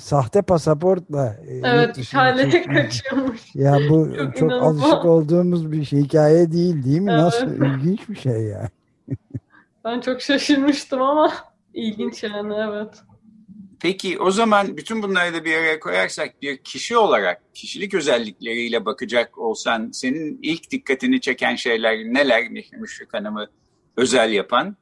sahte 0.00 0.42
pasaportla 0.42 1.36
e, 1.48 1.60
evet, 1.64 1.98
İtalya'ya 1.98 2.62
kaçıyormuş. 2.74 3.40
Ya 3.54 3.78
bu 3.90 4.16
çok, 4.16 4.36
çok 4.36 4.52
alışık 4.52 5.04
olduğumuz 5.04 5.72
bir 5.72 5.84
şey, 5.84 6.02
hikaye 6.02 6.52
değil 6.52 6.84
değil 6.84 7.00
mi? 7.00 7.10
Evet. 7.12 7.22
Nasıl 7.22 7.46
ilginç 7.50 8.08
bir 8.08 8.16
şey 8.16 8.42
yani. 8.42 8.68
ben 9.84 10.00
çok 10.00 10.22
şaşırmıştım 10.22 11.02
ama 11.02 11.32
ilginç 11.74 12.22
yani 12.22 12.54
evet. 12.54 12.94
Peki 13.80 14.18
o 14.18 14.30
zaman 14.30 14.76
bütün 14.76 15.02
bunları 15.02 15.34
da 15.34 15.44
bir 15.44 15.56
araya 15.56 15.80
koyarsak 15.80 16.42
bir 16.42 16.56
kişi 16.56 16.96
olarak 16.96 17.54
kişilik 17.54 17.94
özellikleriyle 17.94 18.84
bakacak 18.84 19.38
olsan 19.38 19.90
senin 19.92 20.38
ilk 20.42 20.70
dikkatini 20.70 21.20
çeken 21.20 21.54
şeyler 21.54 21.96
neler 21.98 22.48
Müşfik 22.72 23.14
Hanım'ı 23.14 23.48
özel 23.96 24.32
yapan? 24.32 24.76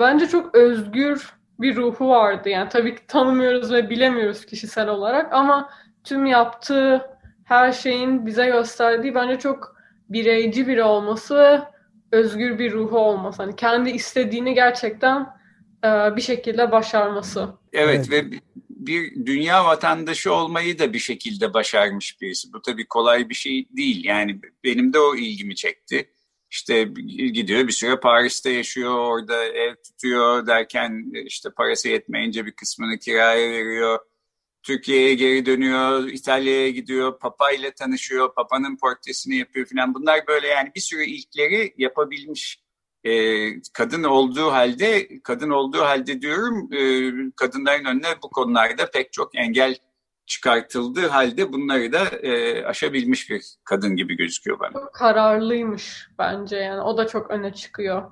Bence 0.00 0.28
çok 0.28 0.54
özgür 0.54 1.37
bir 1.58 1.76
ruhu 1.76 2.08
vardı. 2.08 2.48
Yani 2.48 2.68
tabii 2.68 2.94
ki 2.94 3.06
tanımıyoruz 3.06 3.72
ve 3.72 3.90
bilemiyoruz 3.90 4.46
kişisel 4.46 4.88
olarak 4.88 5.32
ama 5.32 5.70
tüm 6.04 6.26
yaptığı 6.26 7.10
her 7.44 7.72
şeyin 7.72 8.26
bize 8.26 8.46
gösterdiği 8.46 9.14
bence 9.14 9.38
çok 9.38 9.76
bireyci 10.08 10.66
biri 10.66 10.82
olması 10.82 11.36
ve 11.36 11.60
özgür 12.12 12.58
bir 12.58 12.72
ruhu 12.72 12.98
olması. 12.98 13.42
Hani 13.42 13.56
kendi 13.56 13.90
istediğini 13.90 14.54
gerçekten 14.54 15.38
bir 16.16 16.20
şekilde 16.20 16.72
başarması. 16.72 17.48
Evet, 17.72 18.06
evet. 18.10 18.32
ve 18.32 18.38
bir 18.70 19.26
dünya 19.26 19.64
vatandaşı 19.64 20.32
olmayı 20.32 20.78
da 20.78 20.92
bir 20.92 20.98
şekilde 20.98 21.54
başarmış 21.54 22.20
birisi. 22.20 22.52
Bu 22.52 22.62
tabii 22.62 22.86
kolay 22.86 23.28
bir 23.28 23.34
şey 23.34 23.66
değil. 23.76 24.04
Yani 24.04 24.40
benim 24.64 24.92
de 24.92 24.98
o 24.98 25.16
ilgimi 25.16 25.56
çekti. 25.56 26.10
İşte 26.50 26.84
gidiyor 27.32 27.66
bir 27.66 27.72
süre 27.72 28.00
Paris'te 28.00 28.50
yaşıyor, 28.50 28.98
orada 28.98 29.44
ev 29.44 29.74
tutuyor 29.74 30.46
derken 30.46 31.12
işte 31.26 31.50
parası 31.50 31.88
yetmeyince 31.88 32.46
bir 32.46 32.52
kısmını 32.52 32.98
kiraya 32.98 33.50
veriyor. 33.50 33.98
Türkiye'ye 34.62 35.14
geri 35.14 35.46
dönüyor, 35.46 36.08
İtalya'ya 36.08 36.70
gidiyor, 36.70 37.18
Papa 37.18 37.50
ile 37.50 37.72
tanışıyor, 37.72 38.34
Papa'nın 38.34 38.76
portresini 38.76 39.36
yapıyor 39.36 39.66
falan. 39.66 39.94
Bunlar 39.94 40.26
böyle 40.26 40.46
yani 40.46 40.70
bir 40.74 40.80
sürü 40.80 41.04
ilkleri 41.04 41.74
yapabilmiş 41.78 42.62
e, 43.04 43.12
kadın 43.62 44.02
olduğu 44.02 44.52
halde, 44.52 45.20
kadın 45.22 45.50
olduğu 45.50 45.80
halde 45.80 46.22
diyorum 46.22 46.72
e, 46.72 46.80
kadınların 47.36 47.84
önüne 47.84 48.22
bu 48.22 48.30
konularda 48.30 48.90
pek 48.90 49.12
çok 49.12 49.34
engel 49.38 49.76
çıkartıldığı 50.28 51.08
halde 51.08 51.52
bunları 51.52 51.92
da 51.92 52.04
e, 52.04 52.64
aşabilmiş 52.64 53.30
bir 53.30 53.42
kadın 53.64 53.96
gibi 53.96 54.16
gözüküyor 54.16 54.60
bana. 54.60 54.72
Çok 54.72 54.94
kararlıymış 54.94 56.08
bence 56.18 56.56
yani 56.56 56.80
o 56.80 56.96
da 56.96 57.06
çok 57.06 57.30
öne 57.30 57.54
çıkıyor. 57.54 58.10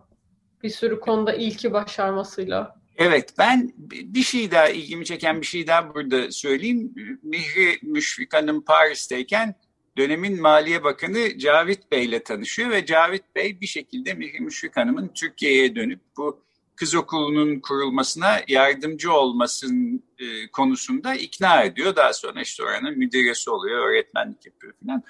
Bir 0.62 0.70
sürü 0.70 1.00
konuda 1.00 1.32
ilki 1.32 1.72
başarmasıyla. 1.72 2.76
Evet 2.96 3.34
ben 3.38 3.72
bir 3.88 4.22
şey 4.22 4.50
daha 4.50 4.68
ilgimi 4.68 5.04
çeken 5.04 5.40
bir 5.40 5.46
şey 5.46 5.66
daha 5.66 5.94
burada 5.94 6.30
söyleyeyim. 6.30 6.94
Mihri 7.22 7.78
Müşfik 7.82 8.34
Hanım 8.34 8.64
Paris'teyken 8.64 9.54
dönemin 9.96 10.40
Maliye 10.40 10.84
Bakanı 10.84 11.38
Cavit 11.38 11.92
Bey 11.92 12.04
ile 12.04 12.22
tanışıyor 12.22 12.70
ve 12.70 12.86
Cavit 12.86 13.34
Bey 13.34 13.60
bir 13.60 13.66
şekilde 13.66 14.14
Mihri 14.14 14.40
Müşfik 14.40 14.76
Hanım'ın 14.76 15.08
Türkiye'ye 15.14 15.76
dönüp 15.76 16.00
bu 16.16 16.45
kız 16.76 16.94
okulunun 16.94 17.60
kurulmasına 17.60 18.40
yardımcı 18.48 19.12
olmasın 19.12 20.02
e, 20.18 20.50
konusunda 20.50 21.14
ikna 21.14 21.62
ediyor. 21.62 21.96
Daha 21.96 22.12
sonra 22.12 22.42
işte 22.42 22.62
oranın 22.62 22.98
müdiresi 22.98 23.50
oluyor, 23.50 23.88
öğretmenlik 23.88 24.46
yapıyor 24.46 24.72
falan. 24.84 25.02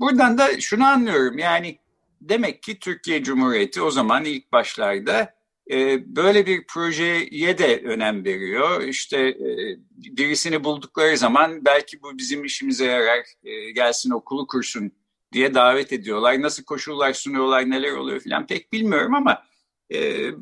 Buradan 0.00 0.38
da 0.38 0.60
şunu 0.60 0.86
anlıyorum 0.86 1.38
yani 1.38 1.78
demek 2.20 2.62
ki 2.62 2.78
Türkiye 2.78 3.22
Cumhuriyeti 3.22 3.82
o 3.82 3.90
zaman 3.90 4.24
ilk 4.24 4.52
başlarda 4.52 5.34
e, 5.70 6.02
böyle 6.16 6.46
bir 6.46 6.66
projeye 6.66 7.58
de 7.58 7.82
önem 7.84 8.24
veriyor. 8.24 8.82
İşte 8.82 9.18
e, 9.18 9.76
birisini 9.96 10.64
buldukları 10.64 11.16
zaman 11.16 11.64
belki 11.64 12.02
bu 12.02 12.18
bizim 12.18 12.44
işimize 12.44 12.84
yarar, 12.84 13.24
e, 13.44 13.70
gelsin 13.70 14.10
okulu 14.10 14.46
kursun 14.46 14.92
diye 15.32 15.54
davet 15.54 15.92
ediyorlar. 15.92 16.42
Nasıl 16.42 16.64
koşullar 16.64 17.12
sunuyorlar, 17.12 17.70
neler 17.70 17.92
oluyor 17.92 18.20
falan 18.20 18.46
pek 18.46 18.72
bilmiyorum 18.72 19.14
ama 19.14 19.42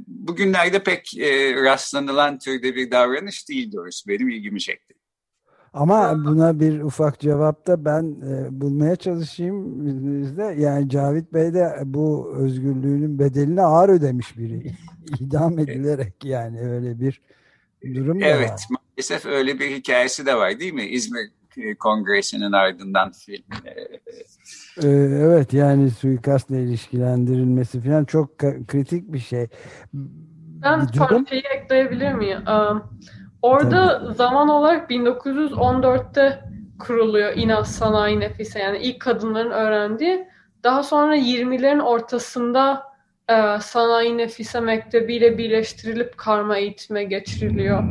bugünlerde 0.07 0.83
pek 0.83 1.19
e, 1.19 1.55
rastlanılan 1.65 2.39
türde 2.39 2.75
bir 2.75 2.91
davranış 2.91 3.49
değil 3.49 3.73
doğrusu. 3.73 4.09
Benim 4.09 4.29
ilgimi 4.29 4.61
çekti. 4.61 4.95
Ama 5.73 6.25
buna 6.25 6.61
bir 6.61 6.81
ufak 6.81 7.21
cevap 7.21 7.67
da 7.67 7.85
ben 7.85 8.03
e, 8.03 8.61
bulmaya 8.61 8.97
çalışayım 8.97 9.87
izninizle. 9.87 10.45
Yani 10.59 10.89
Cavit 10.89 11.33
Bey 11.33 11.55
de 11.55 11.73
bu 11.85 12.33
özgürlüğünün 12.37 13.19
bedelini 13.19 13.63
ağır 13.63 13.89
ödemiş 13.89 14.39
biri. 14.39 14.73
İdam 15.21 15.59
edilerek 15.59 16.25
yani 16.25 16.61
öyle 16.61 17.01
bir 17.01 17.21
durum 17.95 18.21
da 18.21 18.25
evet, 18.25 18.37
var. 18.37 18.49
Evet 18.49 18.61
maalesef 18.71 19.27
öyle 19.27 19.59
bir 19.59 19.71
hikayesi 19.71 20.27
de 20.27 20.35
var 20.35 20.61
değil 20.61 20.73
mi? 20.73 20.87
İzmir 20.87 21.31
Kongresinin 21.79 22.53
ardından 22.53 23.13
film. 23.13 23.45
E, 23.65 23.71
ee, 24.83 24.89
evet 25.21 25.53
yani 25.53 25.91
suikastla 25.91 26.57
ilişkilendirilmesi 26.57 27.81
falan 27.81 28.05
çok 28.05 28.39
kritik 28.39 29.13
bir 29.13 29.19
şey. 29.19 29.47
Ben 30.63 30.87
şeyi 31.31 31.43
ekleyebilir 31.43 32.13
miyim? 32.13 32.39
Um, 32.47 32.83
orada 33.43 33.99
Tabii. 33.99 34.15
zaman 34.15 34.49
olarak 34.49 34.91
1914'te 34.91 36.45
kuruluyor 36.79 37.33
İNAS 37.37 37.71
Sanayi 37.71 38.21
Nefise 38.21 38.59
yani 38.59 38.79
ilk 38.79 39.01
kadınların 39.01 39.51
öğrendiği. 39.51 40.29
Daha 40.65 40.83
sonra 40.83 41.17
20'lerin 41.17 41.83
ortasında 41.83 42.83
e, 43.29 43.61
Sanayi 43.61 44.19
Nefise 44.19 44.61
Mektebi 44.61 45.15
ile 45.15 45.39
birleştirilip 45.39 46.19
karma 46.19 46.57
eğitime 46.57 47.05
geçiriliyor. 47.05 47.83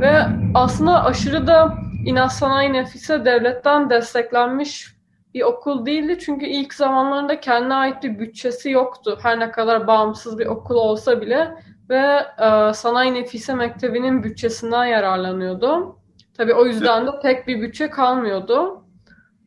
Ve 0.00 0.12
aslında 0.54 1.04
aşırı 1.04 1.46
da 1.46 1.78
İNAS 2.06 2.38
Sanayi 2.38 2.72
Nefise 2.72 3.24
devletten 3.24 3.90
desteklenmiş 3.90 4.96
bir 5.34 5.42
okul 5.42 5.86
değildi. 5.86 6.18
Çünkü 6.18 6.46
ilk 6.46 6.74
zamanlarında 6.74 7.40
kendine 7.40 7.74
ait 7.74 8.02
bir 8.02 8.18
bütçesi 8.18 8.70
yoktu. 8.70 9.18
Her 9.22 9.40
ne 9.40 9.50
kadar 9.50 9.86
bağımsız 9.86 10.38
bir 10.38 10.46
okul 10.46 10.74
olsa 10.74 11.20
bile 11.20 11.54
ve 11.90 12.26
e, 12.38 12.72
Sanayi 12.74 13.14
Nefise 13.14 13.54
Mektebi'nin 13.54 14.22
bütçesinden 14.22 14.84
yararlanıyordu. 14.84 15.96
Tabii 16.36 16.54
o 16.54 16.66
yüzden 16.66 17.06
de 17.06 17.10
pek 17.22 17.48
bir 17.48 17.62
bütçe 17.62 17.90
kalmıyordu. 17.90 18.84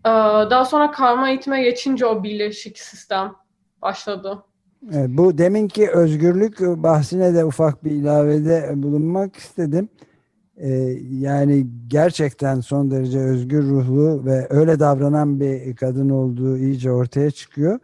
E, 0.06 0.10
daha 0.50 0.66
sonra 0.66 0.92
karma 0.92 1.30
eğitime 1.30 1.64
geçince 1.64 2.06
o 2.06 2.24
birleşik 2.24 2.80
sistem 2.80 3.34
başladı. 3.82 4.44
Evet, 4.94 5.10
bu 5.10 5.38
deminki 5.38 5.90
özgürlük 5.90 6.60
bahsine 6.60 7.34
de 7.34 7.46
ufak 7.46 7.84
bir 7.84 7.92
ilavede 7.92 8.72
bulunmak 8.76 9.36
istedim. 9.36 9.90
Ee, 10.58 10.70
yani 11.12 11.68
gerçekten 11.88 12.60
son 12.60 12.92
derece 12.92 13.20
özgür 13.20 13.64
ruhlu 13.64 14.26
ve 14.26 14.48
öyle 14.50 14.80
davranan 14.80 15.40
bir 15.40 15.76
kadın 15.76 16.10
olduğu 16.10 16.58
iyice 16.58 16.92
ortaya 16.92 17.32
çıkıyor. 17.32 17.80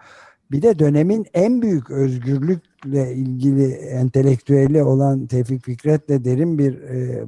Bir 0.51 0.62
de 0.62 0.80
dönemin 0.80 1.25
en 1.34 1.62
büyük 1.62 1.92
özgürlükle 1.92 3.13
ilgili 3.13 3.72
entelektüeli 3.74 4.84
olan 4.84 5.28
Tevfik 5.28 5.66
Fikret'le 5.66 6.25
derin 6.25 6.58
bir 6.58 6.82
e, 6.82 7.25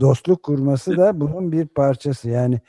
dostluk 0.00 0.42
kurması 0.42 0.96
da 0.96 1.20
bunun 1.20 1.52
bir 1.52 1.66
parçası. 1.66 2.30
Yani 2.30 2.60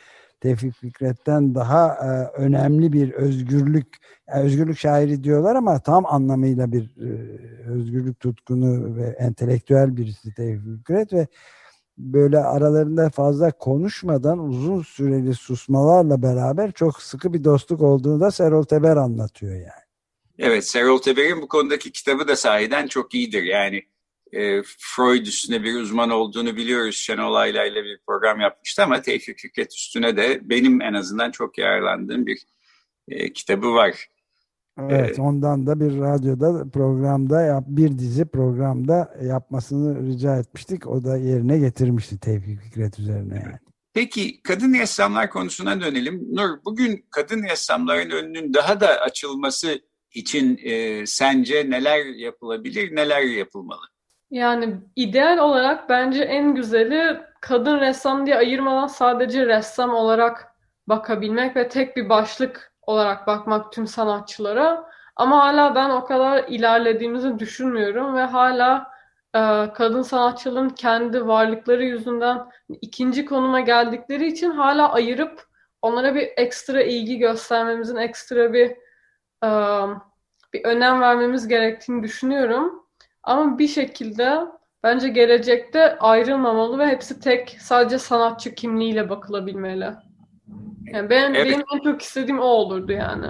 Tevfik 0.42 0.74
Fikret'ten 0.74 1.56
daha 1.56 1.88
e, 1.88 2.42
önemli 2.42 2.94
bir 2.94 3.12
özgürlük, 3.12 3.88
yani 4.30 4.44
özgürlük 4.44 4.77
şairi 4.77 5.24
diyorlar 5.24 5.56
ama 5.56 5.80
tam 5.80 6.06
anlamıyla 6.06 6.72
bir 6.72 6.84
e, 6.84 7.10
özgürlük 7.70 8.20
tutkunu 8.20 8.96
ve 8.96 9.04
entelektüel 9.04 9.98
birisi 9.98 10.34
Tevfik 10.34 10.77
Fikret 10.77 11.13
ve 11.13 11.27
böyle 11.98 12.38
aralarında 12.38 13.10
fazla 13.10 13.51
konuşmadan 13.51 14.39
uzun 14.39 14.82
süreli 14.82 15.34
susmalarla 15.34 16.22
beraber 16.22 16.72
çok 16.72 17.01
sıkı 17.01 17.34
bir 17.34 17.44
dostluk 17.44 17.82
olduğunu 17.82 18.22
da 18.22 18.32
Serol 18.32 18.63
Teber 18.63 18.98
anlatıyor 18.98 19.54
yani. 19.54 19.88
Evet, 20.39 20.68
Serol 20.68 20.98
Teber'in 20.98 21.42
bu 21.42 21.48
konudaki 21.48 21.92
kitabı 21.92 22.27
da 22.27 22.36
sahiden 22.36 22.88
çok 22.88 23.13
iyidir. 23.13 23.44
Yani 23.44 23.84
e, 24.32 24.63
Freud 24.77 25.25
üstüne 25.25 25.63
bir 25.63 25.75
uzman 25.75 26.10
olduğunu 26.10 26.56
biliyoruz. 26.56 26.96
Şenol 26.96 27.36
Ayla 27.36 27.66
ile 27.66 27.84
bir 27.84 28.00
program 28.08 28.39
yapmıştı 28.39 28.84
ama 28.84 29.01
Tevfik 29.01 29.39
Fikret 29.39 29.74
üstüne 29.74 30.18
de 30.18 30.39
benim 30.50 30.82
en 30.82 30.94
azından 30.94 31.32
çok 31.32 31.58
yararlandığım 31.58 32.25
bir 32.25 32.39
e, 33.08 33.34
kitabı 33.34 33.74
var. 33.74 34.08
Evet, 34.79 35.19
ondan 35.19 35.67
da 35.67 35.79
bir 35.79 36.00
radyoda 36.00 36.69
programda 36.69 37.41
yap, 37.41 37.63
bir 37.67 37.98
dizi 37.98 38.25
programda 38.25 39.15
yapmasını 39.24 40.07
rica 40.07 40.38
etmiştik. 40.38 40.88
O 40.88 41.03
da 41.03 41.17
yerine 41.17 41.57
getirmişti 41.57 42.19
Tevfik 42.19 42.60
Fikret 42.60 43.00
üzerine 43.00 43.36
yani. 43.36 43.60
Peki 43.93 44.41
kadın 44.41 44.74
ressamlar 44.74 45.29
konusuna 45.29 45.81
dönelim. 45.81 46.27
Nur, 46.31 46.50
bugün 46.65 47.05
kadın 47.12 47.43
ressamların 47.43 48.10
önünün 48.10 48.53
daha 48.53 48.79
da 48.79 48.88
açılması 48.88 49.79
için 50.13 50.60
e, 50.63 51.05
sence 51.05 51.69
neler 51.69 52.05
yapılabilir, 52.05 52.96
neler 52.96 53.22
yapılmalı? 53.22 53.81
Yani 54.31 54.75
ideal 54.96 55.38
olarak 55.38 55.89
bence 55.89 56.24
en 56.24 56.55
güzeli 56.55 57.17
kadın 57.41 57.79
ressam 57.79 58.25
diye 58.25 58.36
ayırmadan 58.36 58.88
sadece 58.88 59.46
ressam 59.46 59.89
olarak 59.89 60.48
bakabilmek 60.88 61.55
ve 61.55 61.69
tek 61.69 61.98
bir 61.98 62.10
başlık 62.10 62.74
olarak 62.88 63.27
bakmak 63.27 63.72
tüm 63.72 63.88
sanatçılara. 63.88 64.89
Ama 65.15 65.39
hala 65.39 65.75
ben 65.75 65.89
o 65.89 66.06
kadar 66.06 66.44
ilerlediğimizi 66.48 67.39
düşünmüyorum 67.39 68.15
ve 68.15 68.22
hala 68.22 68.91
e, 69.36 69.39
kadın 69.74 70.01
sanatçıların 70.01 70.70
kendi 70.70 71.27
varlıkları 71.27 71.84
yüzünden 71.84 72.50
ikinci 72.82 73.25
konuma 73.25 73.60
geldikleri 73.60 74.27
için 74.27 74.51
hala 74.51 74.94
ayırıp 74.94 75.48
onlara 75.82 76.15
bir 76.15 76.29
ekstra 76.38 76.82
ilgi 76.82 77.17
göstermemizin 77.17 77.96
ekstra 77.96 78.53
bir 78.53 78.70
e, 79.44 79.50
bir 80.53 80.63
önem 80.63 81.01
vermemiz 81.01 81.48
gerektiğini 81.48 82.03
düşünüyorum. 82.03 82.84
Ama 83.24 83.58
bir 83.60 83.67
şekilde 83.67 84.39
bence 84.84 85.10
gelecekte 85.10 86.00
ayrılmamalı 86.00 86.79
ve 86.79 86.88
hepsi 86.88 87.20
tek 87.20 87.58
sadece 87.60 87.98
sanatçı 88.00 88.56
kimliğiyle 88.56 89.10
bakılabilmeli. 89.10 90.07
Yani 90.94 91.10
ben, 91.10 91.34
evet. 91.34 91.46
benim 91.46 91.63
en 91.74 91.91
çok 91.91 92.01
istediğim 92.01 92.39
o 92.39 92.46
olurdu 92.46 92.91
yani. 92.91 93.27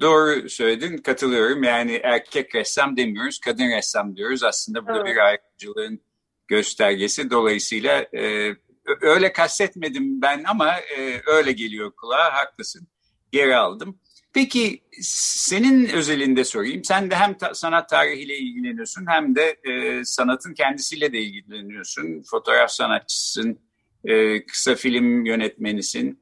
Doğru 0.00 0.48
söyledin, 0.48 0.96
katılıyorum. 0.98 1.62
Yani 1.62 2.00
erkek 2.02 2.54
ressam 2.54 2.96
demiyoruz, 2.96 3.38
kadın 3.38 3.70
ressam 3.76 4.16
diyoruz. 4.16 4.42
Aslında 4.42 4.82
bu 4.82 4.88
da 4.88 5.04
bir 5.04 5.16
ayrımcılığın 5.16 6.00
göstergesi. 6.48 7.30
Dolayısıyla 7.30 8.06
e, 8.16 8.54
öyle 9.00 9.32
kastetmedim 9.32 10.22
ben 10.22 10.44
ama 10.44 10.72
e, 10.98 11.20
öyle 11.26 11.52
geliyor 11.52 11.90
kulağa, 11.90 12.34
haklısın. 12.34 12.88
Geri 13.32 13.56
aldım. 13.56 13.98
Peki 14.34 14.82
senin 15.00 15.88
özelinde 15.88 16.44
sorayım. 16.44 16.84
Sen 16.84 17.10
de 17.10 17.14
hem 17.14 17.38
ta 17.38 17.54
sanat 17.54 17.88
tarihiyle 17.88 18.36
ilgileniyorsun 18.36 19.06
hem 19.08 19.34
de 19.34 19.56
e, 19.64 20.04
sanatın 20.04 20.54
kendisiyle 20.54 21.12
de 21.12 21.18
ilgileniyorsun. 21.18 22.22
Fotoğraf 22.30 22.70
sanatçısın, 22.70 23.58
e, 24.04 24.46
kısa 24.46 24.74
film 24.74 25.24
yönetmenisin. 25.24 26.20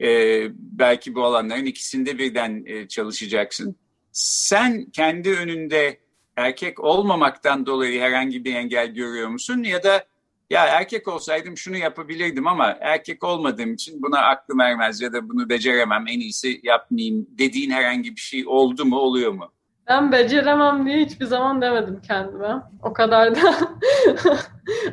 E, 0.00 0.08
belki 0.52 1.14
bu 1.14 1.24
alanların 1.24 1.66
ikisinde 1.66 2.18
birden 2.18 2.64
e, 2.66 2.88
çalışacaksın. 2.88 3.76
Sen 4.12 4.84
kendi 4.84 5.30
önünde 5.30 6.00
erkek 6.36 6.84
olmamaktan 6.84 7.66
dolayı 7.66 8.00
herhangi 8.00 8.44
bir 8.44 8.54
engel 8.54 8.86
görüyor 8.86 9.28
musun? 9.28 9.62
Ya 9.62 9.82
da 9.82 10.04
ya 10.50 10.66
erkek 10.66 11.08
olsaydım 11.08 11.56
şunu 11.56 11.76
yapabilirdim 11.76 12.46
ama 12.46 12.78
erkek 12.80 13.24
olmadığım 13.24 13.74
için 13.74 14.02
buna 14.02 14.20
aklım 14.20 14.60
ermez 14.60 15.00
ya 15.00 15.12
da 15.12 15.28
bunu 15.28 15.48
beceremem 15.48 16.04
en 16.08 16.20
iyisi 16.20 16.60
yapmayayım 16.62 17.26
dediğin 17.30 17.70
herhangi 17.70 18.16
bir 18.16 18.20
şey 18.20 18.44
oldu 18.46 18.84
mu 18.84 18.96
oluyor 18.96 19.32
mu? 19.32 19.52
Ben 19.88 20.12
beceremem 20.12 20.86
diye 20.86 20.98
hiçbir 20.98 21.24
zaman 21.26 21.62
demedim 21.62 22.00
kendime. 22.00 22.62
O 22.82 22.92
kadar 22.92 23.34
da. 23.34 23.40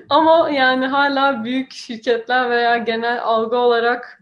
ama 0.10 0.50
yani 0.50 0.88
hala 0.88 1.44
büyük 1.44 1.72
şirketler 1.72 2.50
veya 2.50 2.78
genel 2.78 3.24
algı 3.24 3.58
olarak 3.58 4.20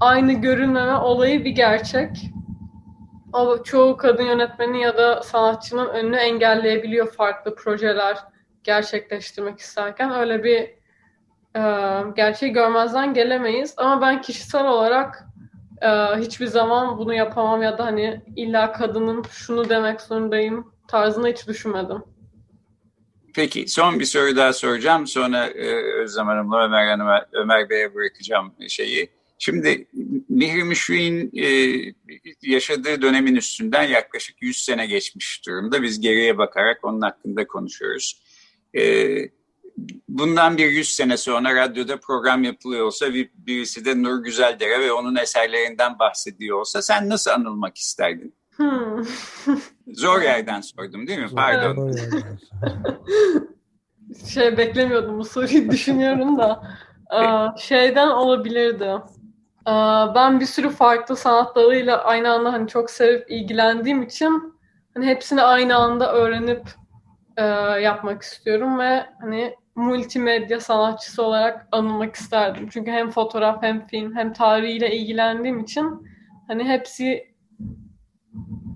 aynı 0.00 0.32
görünmeme 0.32 0.94
olayı 0.94 1.44
bir 1.44 1.50
gerçek. 1.50 2.30
O 3.32 3.62
çoğu 3.62 3.96
kadın 3.96 4.22
yönetmeni 4.22 4.82
ya 4.82 4.96
da 4.96 5.22
sanatçının 5.22 5.88
önünü 5.88 6.16
engelleyebiliyor 6.16 7.12
farklı 7.12 7.54
projeler 7.54 8.18
gerçekleştirmek 8.64 9.58
isterken 9.58 10.14
öyle 10.14 10.44
bir 10.44 10.60
e, 11.56 11.62
gerçeği 12.16 12.52
görmezden 12.52 13.14
gelemeyiz. 13.14 13.74
Ama 13.76 14.00
ben 14.00 14.20
kişisel 14.20 14.66
olarak 14.66 15.25
e, 15.82 15.88
hiçbir 16.20 16.46
zaman 16.46 16.98
bunu 16.98 17.14
yapamam 17.14 17.62
ya 17.62 17.78
da 17.78 17.86
hani 17.86 18.20
illa 18.36 18.72
kadının 18.72 19.24
şunu 19.30 19.68
demek 19.68 20.00
zorundayım 20.00 20.72
tarzını 20.88 21.28
hiç 21.28 21.48
düşünmedim. 21.48 22.02
Peki 23.34 23.68
son 23.68 24.00
bir 24.00 24.04
soru 24.04 24.36
daha 24.36 24.52
soracağım. 24.52 25.06
Sonra 25.06 25.46
e, 25.46 25.66
Özlem 26.02 26.26
Hanım'la 26.26 26.64
Ömer 26.64 26.86
Hanım'a, 26.86 27.26
Ömer 27.32 27.70
Bey'e 27.70 27.94
bırakacağım 27.94 28.52
şeyi. 28.68 29.08
Şimdi 29.38 29.86
Mihri 30.28 30.64
Müşfi'nin 30.64 31.30
e, 31.36 31.46
yaşadığı 32.42 33.02
dönemin 33.02 33.36
üstünden 33.36 33.82
yaklaşık 33.82 34.42
100 34.42 34.64
sene 34.64 34.86
geçmiş 34.86 35.46
durumda. 35.46 35.82
Biz 35.82 36.00
geriye 36.00 36.38
bakarak 36.38 36.84
onun 36.84 37.00
hakkında 37.00 37.46
konuşuyoruz. 37.46 38.22
E, 38.74 38.82
bundan 40.08 40.56
bir 40.56 40.66
100 40.66 40.88
sene 40.88 41.16
sonra 41.16 41.54
radyoda 41.54 42.00
program 42.00 42.44
yapılıyor 42.44 42.86
olsa 42.86 43.14
bir, 43.14 43.30
birisi 43.34 43.84
de 43.84 44.02
Nur 44.02 44.22
Güzeldere 44.22 44.80
ve 44.80 44.92
onun 44.92 45.16
eserlerinden 45.16 45.98
bahsediyor 45.98 46.58
olsa 46.58 46.82
sen 46.82 47.08
nasıl 47.08 47.30
anılmak 47.30 47.78
isterdin? 47.78 48.34
Hmm. 48.56 49.04
Zor 49.92 50.20
yerden 50.22 50.60
sordum 50.60 51.06
değil 51.06 51.18
mi? 51.18 51.28
Pardon. 51.34 51.96
şey 54.32 54.56
beklemiyordum 54.56 55.18
bu 55.18 55.24
soruyu 55.24 55.70
düşünüyorum 55.70 56.38
da. 56.38 56.62
şeyden 57.58 58.08
olabilirdi. 58.08 58.92
ben 60.14 60.40
bir 60.40 60.46
sürü 60.46 60.70
farklı 60.70 61.16
sanat 61.16 61.56
dalıyla 61.56 62.04
aynı 62.04 62.32
anda 62.32 62.52
hani 62.52 62.68
çok 62.68 62.90
sevip 62.90 63.30
ilgilendiğim 63.30 64.02
için 64.02 64.54
hani 64.94 65.06
hepsini 65.06 65.42
aynı 65.42 65.76
anda 65.76 66.12
öğrenip 66.12 66.62
e, 67.36 67.44
yapmak 67.80 68.22
istiyorum 68.22 68.78
ve 68.78 69.06
hani 69.20 69.54
multimedya 69.76 70.60
sanatçısı 70.60 71.22
olarak 71.22 71.68
anılmak 71.72 72.14
isterdim. 72.14 72.68
Çünkü 72.72 72.90
hem 72.90 73.10
fotoğraf 73.10 73.62
hem 73.62 73.86
film 73.86 74.14
hem 74.14 74.32
tarihiyle 74.32 74.96
ilgilendiğim 74.96 75.60
için 75.60 76.08
hani 76.48 76.64
hepsi 76.64 77.36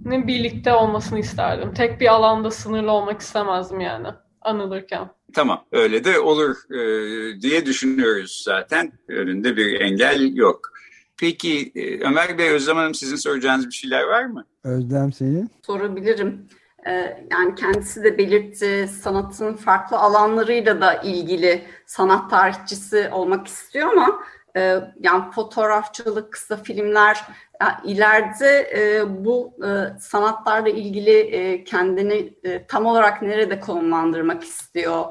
ne 0.05 0.27
birlikte 0.27 0.73
olmasını 0.73 1.19
isterdim. 1.19 1.75
Tek 1.75 2.01
bir 2.01 2.07
alanda 2.07 2.51
sınırlı 2.51 2.93
olmak 2.93 3.21
istemezdim 3.21 3.81
yani 3.81 4.09
anılırken. 4.43 5.09
Tamam 5.35 5.65
öyle 5.73 6.05
de 6.05 6.19
olur 6.19 6.57
e, 6.71 7.41
diye 7.41 7.67
düşünüyoruz 7.67 8.43
zaten. 8.45 8.93
Önünde 9.09 9.57
bir 9.57 9.81
engel 9.81 10.37
yok. 10.37 10.73
Peki 11.21 11.73
e, 11.75 12.01
Ömer 12.01 12.39
Bey, 12.39 12.51
Özlem 12.51 12.77
Hanım 12.77 12.95
sizin 12.95 13.17
soracağınız 13.17 13.67
bir 13.67 13.73
şeyler 13.73 14.03
var 14.03 14.25
mı? 14.25 14.45
Özlem 14.65 15.13
senin? 15.13 15.51
Sorabilirim. 15.67 16.49
Ee, 16.87 17.27
yani 17.31 17.55
kendisi 17.55 18.05
de 18.05 18.19
belirtti 18.19 18.89
sanatın 18.89 19.55
farklı 19.55 19.97
alanlarıyla 19.97 20.81
da 20.81 20.95
ilgili 20.95 21.63
sanat 21.87 22.31
tarihçisi 22.31 23.09
olmak 23.13 23.47
istiyor 23.47 23.89
ama 23.93 24.19
e, 24.57 24.81
yani 25.01 25.31
fotoğrafçılık, 25.31 26.33
kısa 26.33 26.57
filmler 26.57 27.25
yani 27.61 27.75
ileride 27.85 28.71
e, 28.75 29.03
bu 29.25 29.55
e, 29.67 29.99
sanatlarla 30.01 30.69
ilgili 30.69 31.65
kendini 31.65 32.35
tam 32.69 32.87
olarak 32.87 33.23
nerede 33.23 33.61
konumlandırmak 33.61 34.45
istiyor? 34.45 35.05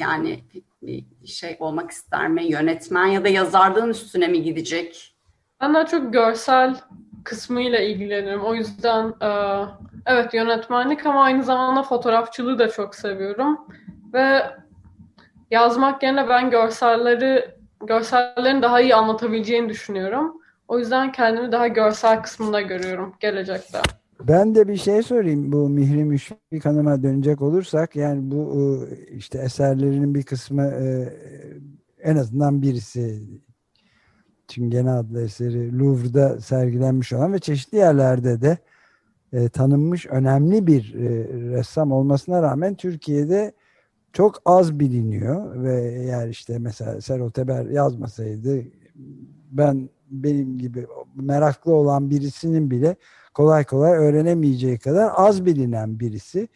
Yani 0.00 0.44
bir 0.82 1.04
şey 1.26 1.56
olmak 1.60 1.90
ister 1.90 2.28
mi? 2.28 2.44
Yönetmen 2.44 3.06
ya 3.06 3.24
da 3.24 3.28
yazarlığın 3.28 3.90
üstüne 3.90 4.28
mi 4.28 4.42
gidecek? 4.42 5.16
Ben 5.60 5.74
daha 5.74 5.86
çok 5.86 6.12
görsel 6.12 6.80
kısmıyla 7.24 7.78
ilgileniyorum. 7.78 8.44
O 8.44 8.54
yüzden 8.54 9.14
Evet 10.06 10.34
yönetmenlik 10.34 11.06
ama 11.06 11.22
aynı 11.22 11.42
zamanda 11.42 11.82
fotoğrafçılığı 11.82 12.58
da 12.58 12.68
çok 12.68 12.94
seviyorum. 12.94 13.58
Ve 14.12 14.42
yazmak 15.50 16.02
yerine 16.02 16.28
ben 16.28 16.50
görselleri 16.50 17.56
görsellerin 17.86 18.62
daha 18.62 18.80
iyi 18.80 18.94
anlatabileceğini 18.94 19.68
düşünüyorum. 19.68 20.40
O 20.68 20.78
yüzden 20.78 21.12
kendimi 21.12 21.52
daha 21.52 21.68
görsel 21.68 22.22
kısmında 22.22 22.60
görüyorum 22.60 23.14
gelecekte. 23.20 23.78
Ben 24.28 24.54
de 24.54 24.68
bir 24.68 24.76
şey 24.76 25.02
sorayım 25.02 25.52
bu 25.52 25.68
Mihri 25.68 26.04
Müşfik 26.04 26.64
Hanım'a 26.64 27.02
dönecek 27.02 27.42
olursak 27.42 27.96
yani 27.96 28.30
bu 28.30 28.56
e, 28.56 28.96
işte 29.16 29.38
eserlerinin 29.38 30.14
bir 30.14 30.22
kısmı 30.22 30.62
e, 30.62 31.12
en 32.02 32.16
azından 32.16 32.62
birisi 32.62 33.22
Çingene 34.48 34.90
adlı 34.90 35.22
eseri 35.22 35.78
Louvre'da 35.78 36.40
sergilenmiş 36.40 37.12
olan 37.12 37.32
ve 37.32 37.38
çeşitli 37.38 37.78
yerlerde 37.78 38.40
de 38.40 38.58
e, 39.36 39.48
tanınmış 39.48 40.06
önemli 40.06 40.66
bir 40.66 40.94
e, 40.94 41.08
ressam 41.56 41.92
olmasına 41.92 42.42
rağmen 42.42 42.74
Türkiye'de 42.74 43.52
çok 44.12 44.42
az 44.44 44.80
biliniyor 44.80 45.62
ve 45.62 45.92
eğer 45.92 46.28
işte 46.28 46.58
mesela 46.58 47.00
Serot 47.00 47.34
Teber 47.34 47.66
yazmasaydı 47.66 48.62
ben 49.50 49.88
benim 50.10 50.58
gibi 50.58 50.86
meraklı 51.14 51.74
olan 51.74 52.10
birisinin 52.10 52.70
bile 52.70 52.96
kolay 53.34 53.64
kolay 53.64 53.92
öğrenemeyeceği 53.92 54.78
kadar 54.78 55.10
az 55.14 55.46
bilinen 55.46 56.00
birisi 56.00 56.48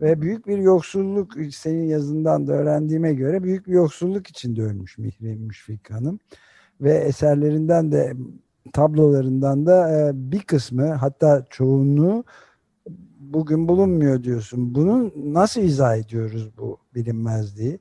ve 0.00 0.22
büyük 0.22 0.46
bir 0.46 0.58
yoksulluk 0.58 1.32
senin 1.52 1.84
yazından 1.84 2.46
da 2.46 2.52
öğrendiğime 2.52 3.14
göre 3.14 3.42
büyük 3.42 3.66
bir 3.66 3.72
yoksulluk 3.72 4.30
içinde 4.30 4.62
ölmüş 4.62 4.98
Mihri 4.98 5.36
Müşfik 5.36 5.90
Hanım 5.90 6.20
ve 6.80 6.94
eserlerinden 6.94 7.92
de 7.92 8.12
tablolarından 8.72 9.66
da 9.66 9.90
e, 9.90 10.10
bir 10.14 10.40
kısmı 10.40 10.92
hatta 10.92 11.44
çoğunluğu 11.50 12.24
bugün 13.18 13.68
bulunmuyor 13.68 14.22
diyorsun. 14.22 14.74
Bunu 14.74 15.12
nasıl 15.16 15.60
izah 15.60 15.96
ediyoruz 15.96 16.58
bu 16.58 16.78
bilinmezliği? 16.94 17.78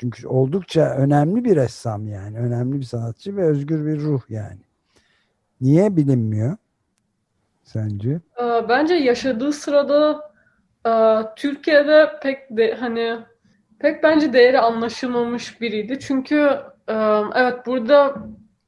Çünkü 0.00 0.26
oldukça 0.26 0.94
önemli 0.98 1.44
bir 1.44 1.56
ressam 1.56 2.08
yani. 2.08 2.38
Önemli 2.38 2.78
bir 2.78 2.84
sanatçı 2.84 3.36
ve 3.36 3.44
özgür 3.44 3.86
bir 3.86 4.00
ruh 4.00 4.20
yani. 4.28 4.60
Niye 5.60 5.96
bilinmiyor 5.96 6.56
sence? 7.64 8.20
Ee, 8.40 8.68
bence 8.68 8.94
yaşadığı 8.94 9.52
sırada 9.52 10.30
e, 10.86 10.92
Türkiye'de 11.36 12.10
pek 12.22 12.56
de 12.56 12.74
hani 12.74 13.18
pek 13.78 14.02
bence 14.02 14.32
değeri 14.32 14.60
anlaşılmamış 14.60 15.60
biriydi. 15.60 15.98
Çünkü 16.00 16.60
e, 16.88 16.94
evet 17.34 17.66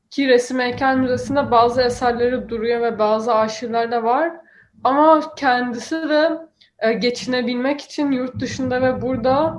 buradaki 0.08 0.28
resim 0.28 0.60
heykel 0.60 0.96
müzesinde 0.96 1.50
bazı 1.50 1.82
eserleri 1.82 2.48
duruyor 2.48 2.82
ve 2.82 2.98
bazı 2.98 3.34
arşivler 3.34 3.90
de 3.90 4.02
var. 4.02 4.32
Ama 4.84 5.34
kendisi 5.34 6.08
de 6.08 6.30
e, 6.78 6.92
geçinebilmek 6.92 7.80
için 7.80 8.12
yurt 8.12 8.40
dışında 8.40 8.82
ve 8.82 9.02
burada 9.02 9.58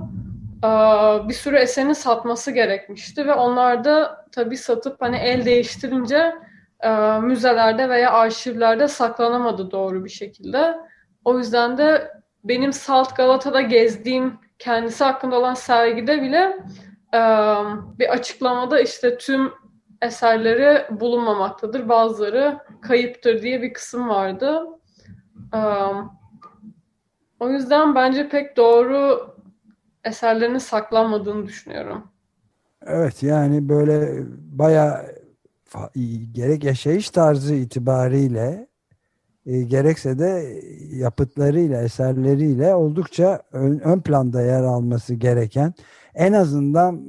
bir 1.27 1.33
sürü 1.33 1.55
eserini 1.55 1.95
satması 1.95 2.51
gerekmişti 2.51 3.27
ve 3.27 3.33
onlar 3.33 3.83
da 3.83 4.25
tabii 4.31 4.57
satıp 4.57 5.01
hani 5.01 5.17
el 5.17 5.45
değiştirince 5.45 6.35
müzelerde 7.21 7.89
veya 7.89 8.11
arşivlerde 8.11 8.87
saklanamadı 8.87 9.71
doğru 9.71 10.05
bir 10.05 10.09
şekilde. 10.09 10.77
O 11.25 11.37
yüzden 11.37 11.77
de 11.77 12.11
benim 12.43 12.73
Salt 12.73 13.15
Galata'da 13.15 13.61
gezdiğim 13.61 14.39
kendisi 14.59 15.03
hakkında 15.03 15.35
olan 15.35 15.53
sergide 15.53 16.21
bile 16.21 16.57
bir 17.99 18.09
açıklamada 18.09 18.79
işte 18.79 19.17
tüm 19.17 19.51
eserleri 20.01 20.99
bulunmamaktadır. 20.99 21.89
Bazıları 21.89 22.59
kayıptır 22.81 23.41
diye 23.41 23.61
bir 23.61 23.73
kısım 23.73 24.09
vardı. 24.09 24.63
O 27.39 27.49
yüzden 27.49 27.95
bence 27.95 28.29
pek 28.29 28.57
doğru 28.57 29.29
eserlerinin 30.03 30.57
saklanmadığını 30.57 31.47
düşünüyorum. 31.47 32.03
Evet 32.85 33.23
yani 33.23 33.69
böyle 33.69 34.23
baya 34.51 35.05
gerek 36.31 36.63
yaşayış 36.63 37.09
tarzı 37.09 37.55
itibariyle 37.55 38.67
e, 39.45 39.61
gerekse 39.61 40.19
de 40.19 40.61
yapıtlarıyla, 40.91 41.81
eserleriyle 41.81 42.75
oldukça 42.75 43.41
ön, 43.51 43.79
ön 43.79 43.99
planda 43.99 44.41
yer 44.41 44.63
alması 44.63 45.13
gereken 45.13 45.73
en 46.15 46.33
azından 46.33 47.03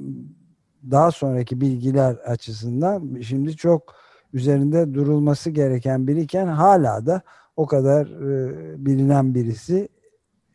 daha 0.91 1.11
sonraki 1.11 1.61
bilgiler 1.61 2.15
açısından 2.15 3.21
şimdi 3.21 3.55
çok 3.55 3.95
üzerinde 4.33 4.93
durulması 4.93 5.49
gereken 5.49 6.07
biriken 6.07 6.47
hala 6.47 7.05
da 7.05 7.21
o 7.55 7.67
kadar 7.67 8.05
e, 8.05 8.85
bilinen 8.85 9.35
birisi 9.35 9.89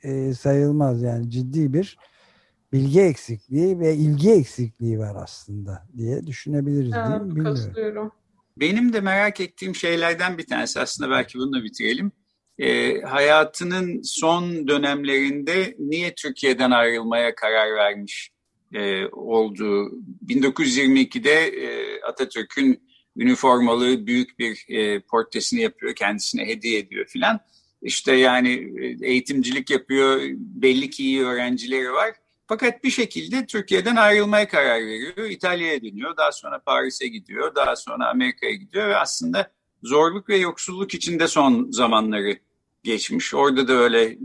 e, 0.03 0.35
sayılmaz 0.35 1.03
yani 1.03 1.31
ciddi 1.31 1.73
bir 1.73 1.99
bilgi 2.73 3.01
eksikliği 3.01 3.81
ve 3.81 3.95
ilgi 3.95 4.33
eksikliği 4.33 4.99
var 4.99 5.17
aslında 5.23 5.87
diye 5.97 6.27
düşünebiliriz 6.27 6.93
evet, 6.97 7.09
değil 7.09 7.23
mi? 7.23 7.37
Bilmiyorum. 7.37 8.13
Benim 8.57 8.93
de 8.93 9.01
merak 9.01 9.41
ettiğim 9.41 9.75
şeylerden 9.75 10.39
bir 10.39 10.47
tanesi 10.47 10.81
aslında 10.81 11.11
belki 11.11 11.39
bununla 11.39 11.65
bitirelim. 11.65 12.13
E, 12.59 13.01
hayatının 13.01 14.03
son 14.03 14.69
dönemlerinde 14.69 15.77
niye 15.79 16.15
Türkiye'den 16.15 16.71
ayrılmaya 16.71 17.35
karar 17.35 17.77
vermiş 17.77 18.31
e, 18.75 19.07
olduğu 19.07 19.93
1922'de 20.27 21.47
e, 21.47 22.01
Atatürk'ün 22.03 22.83
üniformalı 23.17 24.07
büyük 24.07 24.39
bir 24.39 24.65
e, 24.69 25.01
portresini 25.01 25.61
yapıyor, 25.61 25.95
kendisine 25.95 26.47
hediye 26.47 26.79
ediyor 26.79 27.07
filan. 27.07 27.41
İşte 27.83 28.15
yani 28.15 28.73
e, 28.81 29.07
eğitimcilik 29.07 29.71
yapıyor, 29.71 30.21
belli 30.39 30.91
ki 30.91 31.05
iyi 31.05 31.25
öğrencileri 31.25 31.93
var. 31.93 32.15
Fakat 32.49 32.85
bir 32.85 32.91
şekilde 32.91 33.47
Türkiye'den 33.47 33.97
ayrılmaya 33.97 34.49
karar 34.49 34.81
veriyor. 34.81 35.31
İtalya'ya 35.31 35.83
dönüyor, 35.83 36.17
daha 36.17 36.33
sonra 36.33 36.63
Paris'e 36.63 37.09
gidiyor, 37.09 37.55
daha 37.55 37.77
sonra 37.77 38.09
Amerika'ya 38.09 38.53
gidiyor 38.53 38.89
ve 38.89 38.97
aslında 38.97 39.51
zorluk 39.83 40.29
ve 40.29 40.37
yoksulluk 40.37 40.95
içinde 40.95 41.29
son 41.29 41.71
zamanları 41.71 42.39
geçmiş. 42.83 43.35
Orada 43.35 43.69
da 43.69 43.73
öyle 43.73 44.05
e, 44.05 44.19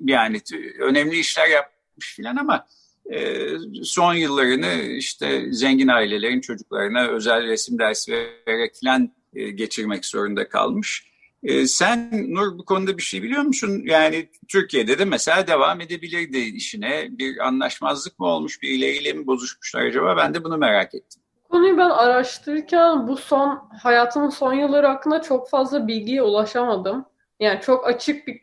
yani 0.00 0.40
önemli 0.78 1.18
işler 1.18 1.48
yapmış 1.48 2.14
filan 2.16 2.36
ama 2.36 2.66
e, 3.12 3.48
son 3.84 4.14
yıllarını 4.14 4.82
işte 4.82 5.52
zengin 5.52 5.88
ailelerin 5.88 6.40
çocuklarına 6.40 7.06
özel 7.06 7.46
resim 7.46 7.78
dersi 7.78 8.12
vererek 8.12 8.74
filan 8.74 9.12
e, 9.34 9.50
geçirmek 9.50 10.04
zorunda 10.04 10.48
kalmış. 10.48 11.06
Ee, 11.42 11.66
sen 11.66 12.10
Nur 12.34 12.58
bu 12.58 12.64
konuda 12.64 12.98
bir 12.98 13.02
şey 13.02 13.22
biliyor 13.22 13.42
musun? 13.42 13.82
Yani 13.84 14.28
Türkiye'de 14.48 14.98
de 14.98 15.04
mesela 15.04 15.46
devam 15.46 15.80
edebilirdi 15.80 16.38
işine. 16.38 17.06
Bir 17.10 17.46
anlaşmazlık 17.46 18.18
mı 18.18 18.26
olmuş, 18.26 18.62
birileriyle 18.62 19.12
mi 19.12 19.26
bozuşmuşlar 19.26 19.82
acaba? 19.82 20.16
Ben 20.16 20.34
de 20.34 20.44
bunu 20.44 20.58
merak 20.58 20.94
ettim. 20.94 21.22
Konuyu 21.50 21.78
ben 21.78 21.90
araştırırken 21.90 23.08
bu 23.08 23.16
son 23.16 23.68
hayatımın 23.82 24.30
son 24.30 24.52
yılları 24.52 24.86
hakkında 24.86 25.22
çok 25.22 25.50
fazla 25.50 25.88
bilgiye 25.88 26.22
ulaşamadım. 26.22 27.04
Yani 27.40 27.60
çok 27.60 27.86
açık 27.86 28.26
bir 28.26 28.40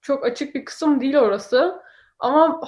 çok 0.00 0.26
açık 0.26 0.54
bir 0.54 0.64
kısım 0.64 1.00
değil 1.00 1.16
orası. 1.16 1.74
Ama 2.18 2.60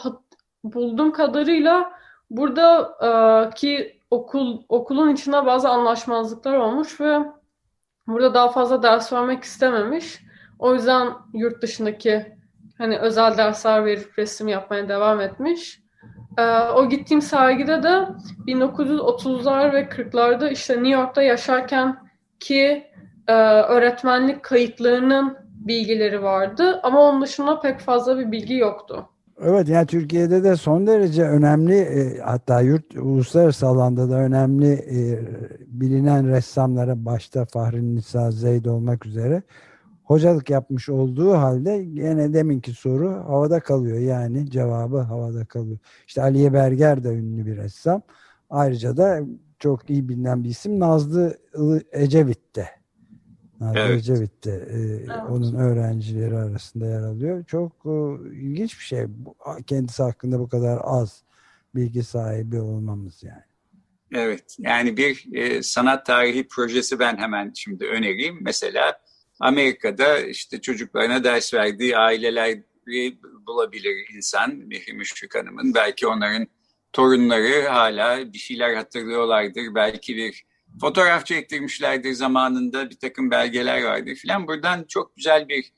bulduğum 0.64 1.12
kadarıyla 1.12 1.92
burada 2.30 2.96
e, 3.02 3.10
ki 3.54 4.00
okul 4.10 4.62
okulun 4.68 5.08
içinde 5.08 5.46
bazı 5.46 5.68
anlaşmazlıklar 5.68 6.56
olmuş 6.56 7.00
ve 7.00 7.18
burada 8.06 8.34
daha 8.34 8.48
fazla 8.48 8.82
ders 8.82 9.12
vermek 9.12 9.44
istememiş. 9.44 10.20
O 10.58 10.74
yüzden 10.74 11.08
yurt 11.34 11.62
dışındaki 11.62 12.36
hani 12.78 12.98
özel 12.98 13.36
dersler 13.36 13.84
verip 13.84 14.18
resim 14.18 14.48
yapmaya 14.48 14.88
devam 14.88 15.20
etmiş. 15.20 15.80
Ee, 16.38 16.42
o 16.58 16.88
gittiğim 16.88 17.22
sergide 17.22 17.82
de 17.82 18.08
1930'lar 18.46 19.72
ve 19.72 19.82
40'larda 19.82 20.50
işte 20.50 20.74
New 20.74 20.88
York'ta 20.88 21.22
yaşarken 21.22 21.96
ki 22.40 22.86
e, 23.26 23.32
öğretmenlik 23.62 24.42
kayıtlarının 24.42 25.38
bilgileri 25.54 26.22
vardı 26.22 26.80
ama 26.82 27.00
onun 27.00 27.22
dışında 27.22 27.60
pek 27.60 27.80
fazla 27.80 28.18
bir 28.18 28.32
bilgi 28.32 28.54
yoktu. 28.54 29.08
Evet 29.44 29.68
yani 29.68 29.86
Türkiye'de 29.86 30.44
de 30.44 30.56
son 30.56 30.86
derece 30.86 31.22
önemli 31.22 31.74
e, 31.74 32.18
hatta 32.18 32.60
yurt 32.60 32.96
uluslararası 32.96 33.66
alanda 33.66 34.10
da 34.10 34.14
önemli 34.14 34.72
e, 34.72 35.18
bilinen 35.66 36.28
ressamlara 36.28 37.04
başta 37.04 37.44
Fahri 37.44 37.94
Nisa 37.94 38.30
Zeyd 38.30 38.64
olmak 38.64 39.06
üzere 39.06 39.42
hocalık 40.04 40.50
yapmış 40.50 40.88
olduğu 40.88 41.32
halde 41.32 41.84
gene 41.84 42.34
deminki 42.34 42.72
soru 42.72 43.10
havada 43.10 43.60
kalıyor 43.60 43.98
yani 43.98 44.50
cevabı 44.50 44.98
havada 44.98 45.44
kalıyor. 45.44 45.78
İşte 46.06 46.22
Aliye 46.22 46.52
Berger 46.52 47.04
de 47.04 47.08
ünlü 47.08 47.46
bir 47.46 47.56
ressam. 47.56 48.02
Ayrıca 48.50 48.96
da 48.96 49.20
çok 49.58 49.90
iyi 49.90 50.08
bilinen 50.08 50.44
bir 50.44 50.48
isim 50.48 50.80
Nazlı 50.80 51.38
Ecevit 51.92 52.56
de 52.56 52.79
Nazlı 53.60 53.80
evet. 53.80 53.98
Ecevit 53.98 54.44
de 54.44 54.50
e, 54.50 54.78
evet. 54.78 55.10
onun 55.28 55.54
öğrencileri 55.54 56.36
arasında 56.36 56.86
yer 56.86 57.02
alıyor. 57.02 57.44
Çok 57.44 57.72
e, 57.84 57.90
ilginç 58.36 58.78
bir 58.78 58.84
şey. 58.84 59.06
Kendisi 59.66 60.02
hakkında 60.02 60.38
bu 60.38 60.48
kadar 60.48 60.78
az 60.82 61.22
bilgi 61.74 62.02
sahibi 62.02 62.60
olmamız 62.60 63.22
yani. 63.22 63.42
Evet, 64.14 64.56
yani 64.58 64.96
bir 64.96 65.26
e, 65.32 65.62
sanat 65.62 66.06
tarihi 66.06 66.48
projesi 66.48 66.98
ben 66.98 67.16
hemen 67.16 67.52
şimdi 67.54 67.86
önereyim. 67.86 68.38
Mesela 68.40 69.00
Amerika'da 69.40 70.18
işte 70.18 70.60
çocuklarına 70.60 71.24
ders 71.24 71.54
verdiği 71.54 71.96
aileleri 71.96 72.64
bulabilir 73.46 74.08
insan, 74.16 74.54
Mihri 74.54 74.92
Müşfik 74.92 75.34
Hanım'ın. 75.34 75.74
Belki 75.74 76.06
onların 76.06 76.46
torunları 76.92 77.68
hala 77.68 78.32
bir 78.32 78.38
şeyler 78.38 78.74
hatırlıyorlardır. 78.74 79.74
Belki 79.74 80.16
bir 80.16 80.44
fotoğraf 80.80 81.26
çektirmişlerdir 81.26 82.12
zamanında 82.12 82.90
bir 82.90 82.98
takım 82.98 83.30
belgeler 83.30 83.82
vardır 83.82 84.14
filan. 84.14 84.46
Buradan 84.46 84.84
çok 84.88 85.16
güzel 85.16 85.48
bir 85.48 85.72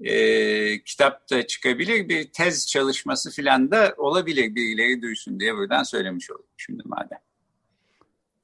e, 0.00 0.82
kitap 0.82 1.30
da 1.30 1.46
çıkabilir, 1.46 2.08
bir 2.08 2.32
tez 2.32 2.66
çalışması 2.66 3.30
filan 3.30 3.70
da 3.70 3.94
olabilir 3.96 4.54
birileri 4.54 5.02
duysun 5.02 5.40
diye 5.40 5.54
buradan 5.54 5.82
söylemiş 5.82 6.30
oldum 6.30 6.46
şimdi 6.56 6.82
madem. 6.86 7.18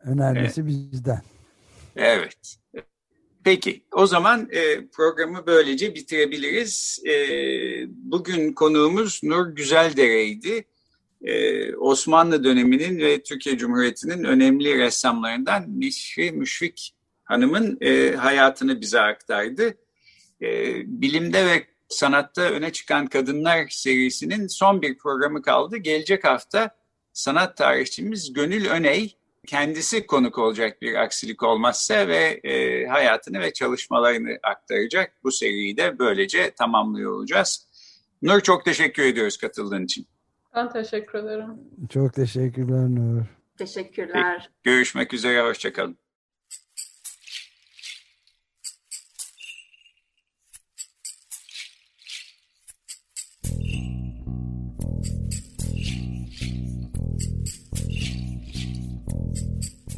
Önermesi 0.01 0.61
evet. 0.61 0.71
bizden. 0.71 1.23
Evet. 1.97 2.57
Peki, 3.45 3.85
o 3.93 4.07
zaman 4.07 4.49
e, 4.53 4.87
programı 4.87 5.47
böylece 5.47 5.95
bitirebiliriz. 5.95 7.03
E, 7.07 7.15
bugün 7.89 8.53
konuğumuz 8.53 9.21
Nur 9.23 9.47
Güzeldere'ydi 9.47 10.65
e, 11.25 11.77
Osmanlı 11.77 12.45
döneminin 12.45 12.99
ve 12.99 13.23
Türkiye 13.23 13.59
Cumhuriyeti'nin 13.59 14.25
önemli 14.25 14.79
ressamlarından 14.79 15.71
Mişri 15.71 16.33
Müşfik 16.33 16.95
Hanım'ın 17.25 17.79
e, 17.81 18.13
hayatını 18.17 18.81
bize 18.81 19.01
aktardı. 19.01 19.75
E, 20.43 20.75
bilimde 20.87 21.47
ve 21.47 21.67
sanatta 21.89 22.43
öne 22.43 22.73
çıkan 22.73 23.07
kadınlar 23.07 23.69
serisinin 23.71 24.47
son 24.47 24.83
bir 24.83 24.99
programı 24.99 25.43
kaldı. 25.43 25.77
Gelecek 25.77 26.25
hafta 26.25 26.71
sanat 27.13 27.57
tarihçimiz 27.57 28.33
Gönül 28.33 28.67
Öney 28.67 29.17
kendisi 29.47 30.07
konuk 30.07 30.39
olacak 30.39 30.83
bir 30.83 30.95
aksilik 30.95 31.43
olmazsa 31.43 32.09
ve 32.09 32.41
hayatını 32.91 33.41
ve 33.41 33.53
çalışmalarını 33.53 34.39
aktaracak. 34.43 35.13
Bu 35.25 35.33
seriyi 35.33 35.77
de 35.77 35.99
böylece 35.99 36.51
tamamlıyor 36.51 37.13
olacağız. 37.13 37.67
Nur 38.23 38.41
çok 38.41 38.65
teşekkür 38.65 39.03
ediyoruz 39.03 39.37
katıldığın 39.37 39.85
için. 39.85 40.07
Ben 40.55 40.73
teşekkür 40.73 41.19
ederim. 41.19 41.49
Çok 41.89 42.15
teşekkürler 42.15 42.89
Nur. 42.89 43.23
Teşekkürler. 43.59 44.51
Görüşmek 44.63 45.15
üzere, 45.15 45.49
hoşçakalın. 45.49 45.99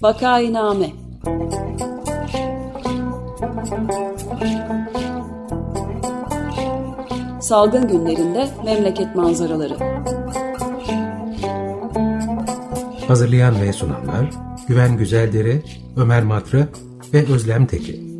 Vakainame 0.02 0.90
Salgın 7.40 7.88
günlerinde 7.88 8.48
memleket 8.64 9.16
manzaraları 9.16 10.05
Hazırlayan 13.08 13.60
ve 13.60 13.72
sunanlar 13.72 14.30
Güven 14.68 14.96
Güzeldere, 14.96 15.62
Ömer 15.96 16.22
Matra 16.22 16.68
ve 17.12 17.26
Özlem 17.32 17.66
Tekin. 17.66 18.15